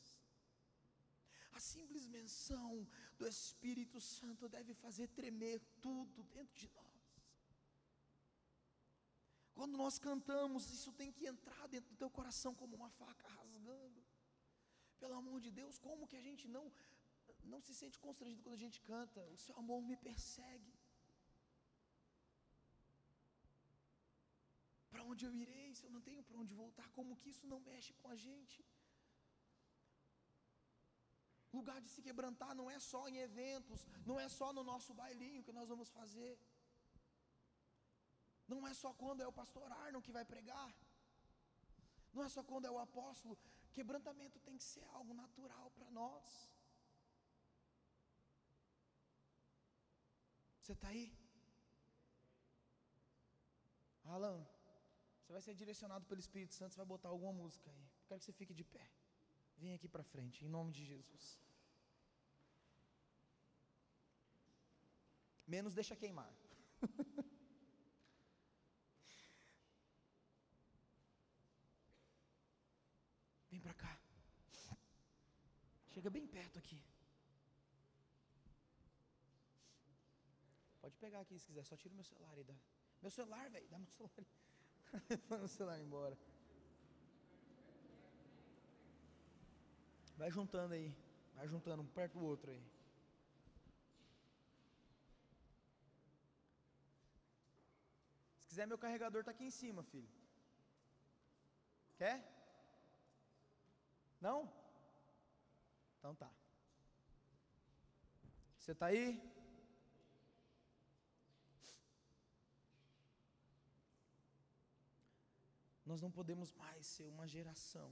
[1.57, 2.71] A simples menção
[3.19, 6.87] do Espírito Santo deve fazer tremer tudo dentro de nós.
[9.59, 14.03] Quando nós cantamos, isso tem que entrar dentro do teu coração como uma faca rasgando.
[15.03, 16.67] Pelo amor de Deus, como que a gente não
[17.53, 19.21] não se sente constrangido quando a gente canta?
[19.37, 20.75] O seu amor me persegue.
[25.11, 26.89] Onde eu irei se eu não tenho para onde voltar?
[26.99, 28.59] Como que isso não mexe com a gente?
[31.59, 33.81] Lugar de se quebrantar não é só em eventos,
[34.11, 36.33] não é só no nosso bailinho que nós vamos fazer.
[38.53, 40.71] Não é só quando é o pastor Arnon que vai pregar.
[42.15, 43.37] Não é só quando é o apóstolo.
[43.77, 46.27] Quebrantamento tem que ser algo natural para nós.
[50.61, 51.07] Você está aí?
[54.15, 54.41] Alan,
[55.27, 57.85] você vai ser direcionado pelo Espírito Santo, você vai botar alguma música aí.
[58.07, 58.89] Quero que você fique de pé.
[59.57, 61.41] Vem aqui para frente, em nome de Jesus.
[65.45, 66.33] Menos deixa queimar.
[73.51, 73.99] Vem para cá.
[75.89, 76.81] Chega bem perto aqui.
[80.81, 82.55] Pode pegar aqui se quiser, só tira o meu celular e dá.
[83.03, 84.25] Meu celular, velho, dá meu celular.
[85.11, 86.17] Levando o celular embora.
[90.17, 90.95] Vai juntando aí.
[91.35, 92.63] Vai juntando um perto do outro aí.
[98.39, 100.09] Se quiser, meu carregador está aqui em cima, filho.
[101.99, 102.17] Quer?
[104.21, 104.51] Não?
[105.99, 106.31] Então tá.
[108.59, 109.36] Você está aí?
[115.87, 117.89] Nós não podemos mais ser uma geração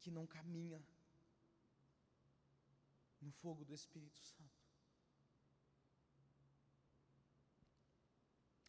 [0.00, 0.80] que não caminha
[3.20, 4.56] no fogo do Espírito Santo.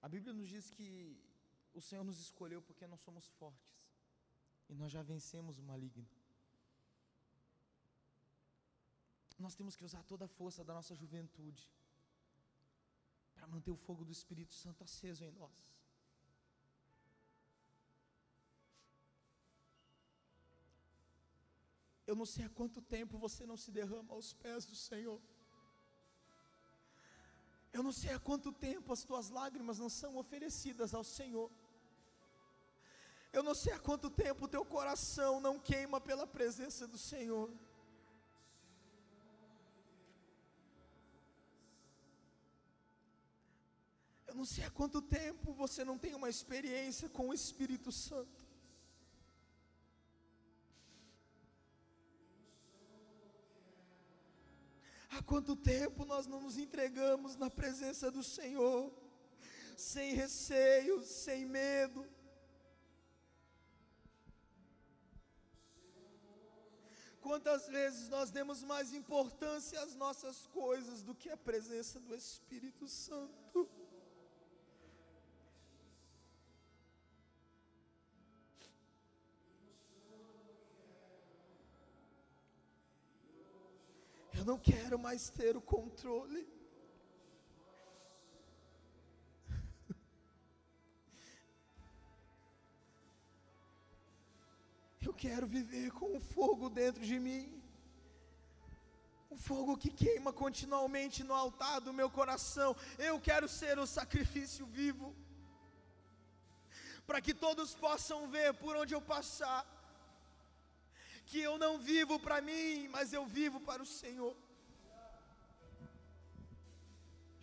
[0.01, 1.17] A Bíblia nos diz que
[1.73, 3.77] o Senhor nos escolheu porque nós somos fortes
[4.69, 6.07] e nós já vencemos o maligno.
[9.39, 11.71] Nós temos que usar toda a força da nossa juventude
[13.35, 15.76] para manter o fogo do Espírito Santo aceso em nós.
[22.09, 25.19] Eu não sei há quanto tempo você não se derrama aos pés do Senhor.
[27.77, 31.51] Eu não sei há quanto tempo as tuas lágrimas não são oferecidas ao Senhor.
[33.37, 37.51] Eu não sei há quanto tempo o teu coração não queima pela presença do Senhor.
[44.29, 48.46] Eu não sei há quanto tempo você não tem uma experiência com o Espírito Santo.
[55.27, 58.91] Quanto tempo nós não nos entregamos na presença do Senhor,
[59.75, 62.07] sem receio, sem medo.
[67.19, 72.87] Quantas vezes nós demos mais importância às nossas coisas do que à presença do Espírito
[72.87, 73.69] Santo?
[84.49, 86.41] Não quero mais ter o controle.
[95.07, 97.43] Eu quero viver com o fogo dentro de mim.
[99.33, 102.69] Um fogo que queima continuamente no altar do meu coração.
[102.97, 105.07] Eu quero ser o sacrifício vivo.
[107.05, 109.59] Para que todos possam ver por onde eu passar
[111.29, 114.35] que eu não vivo para mim, mas eu vivo para o Senhor.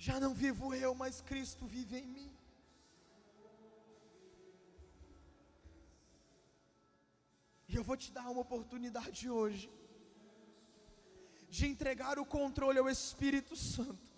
[0.06, 2.30] Já não vivo eu, mas Cristo vive em mim.
[7.68, 9.70] E eu vou te dar uma oportunidade hoje
[11.56, 14.13] de entregar o controle ao Espírito Santo.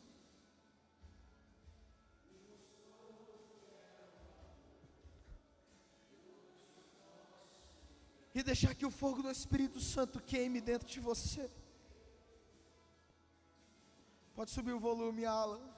[8.39, 11.51] E deixar que o fogo do Espírito Santo queime dentro de você.
[14.34, 15.74] Pode subir o volume, Alan.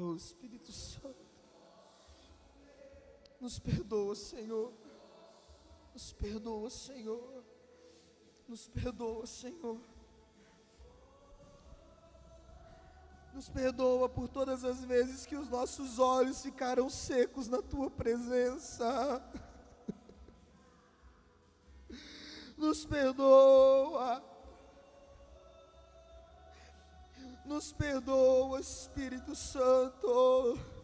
[0.00, 1.26] Oh Espírito Santo,
[3.40, 4.87] nos perdoa, Senhor.
[5.98, 7.44] Nos perdoa, Senhor.
[8.46, 9.80] Nos perdoa, Senhor.
[13.34, 19.20] Nos perdoa por todas as vezes que os nossos olhos ficaram secos na tua presença.
[22.56, 24.22] Nos perdoa.
[27.44, 30.77] Nos perdoa, Espírito Santo.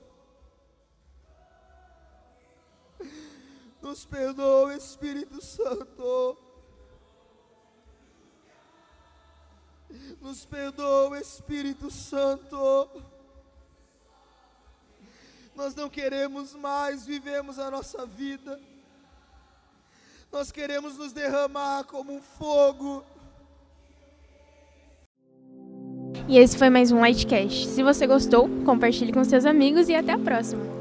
[3.84, 6.38] Nos perdoa, Espírito Santo.
[10.22, 12.88] Nos perdoa, Espírito Santo.
[15.54, 18.58] Nós não queremos mais vivemos a nossa vida.
[20.32, 23.04] Nós queremos nos derramar como um fogo.
[26.26, 27.66] E esse foi mais um Lightcast.
[27.66, 30.73] Se você gostou, compartilhe com seus amigos e até a próxima.